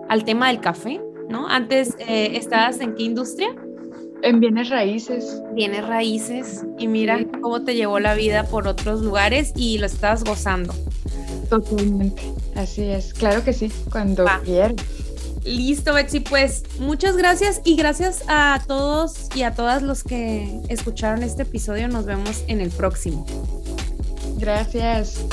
al 0.08 0.24
tema 0.24 0.48
del 0.48 0.60
café. 0.60 1.00
¿no? 1.30 1.48
Antes 1.48 1.94
eh, 1.98 2.32
estabas 2.34 2.80
en 2.80 2.94
qué 2.94 3.04
industria? 3.04 3.54
En 4.22 4.40
bienes 4.40 4.68
raíces. 4.68 5.40
Bienes 5.54 5.86
raíces. 5.86 6.66
Y 6.78 6.88
mira 6.88 7.18
cómo 7.40 7.62
te 7.62 7.74
llevó 7.74 8.00
la 8.00 8.14
vida 8.14 8.44
por 8.44 8.66
otros 8.66 9.00
lugares 9.00 9.52
y 9.56 9.78
lo 9.78 9.86
estás 9.86 10.24
gozando. 10.24 10.74
Totalmente. 11.48 12.22
Así 12.54 12.82
es. 12.82 13.14
Claro 13.14 13.42
que 13.44 13.52
sí, 13.52 13.72
cuando 13.90 14.26
quieras. 14.44 14.74
Listo, 15.44 15.94
Betsy. 15.94 16.20
Pues 16.20 16.64
muchas 16.78 17.16
gracias 17.16 17.60
y 17.64 17.76
gracias 17.76 18.22
a 18.28 18.62
todos 18.66 19.28
y 19.34 19.42
a 19.42 19.54
todas 19.54 19.82
los 19.82 20.04
que 20.04 20.60
escucharon 20.68 21.22
este 21.22 21.42
episodio. 21.42 21.88
Nos 21.88 22.04
vemos 22.04 22.44
en 22.46 22.60
el 22.60 22.70
próximo. 22.70 23.26
Gracias. 24.38 25.24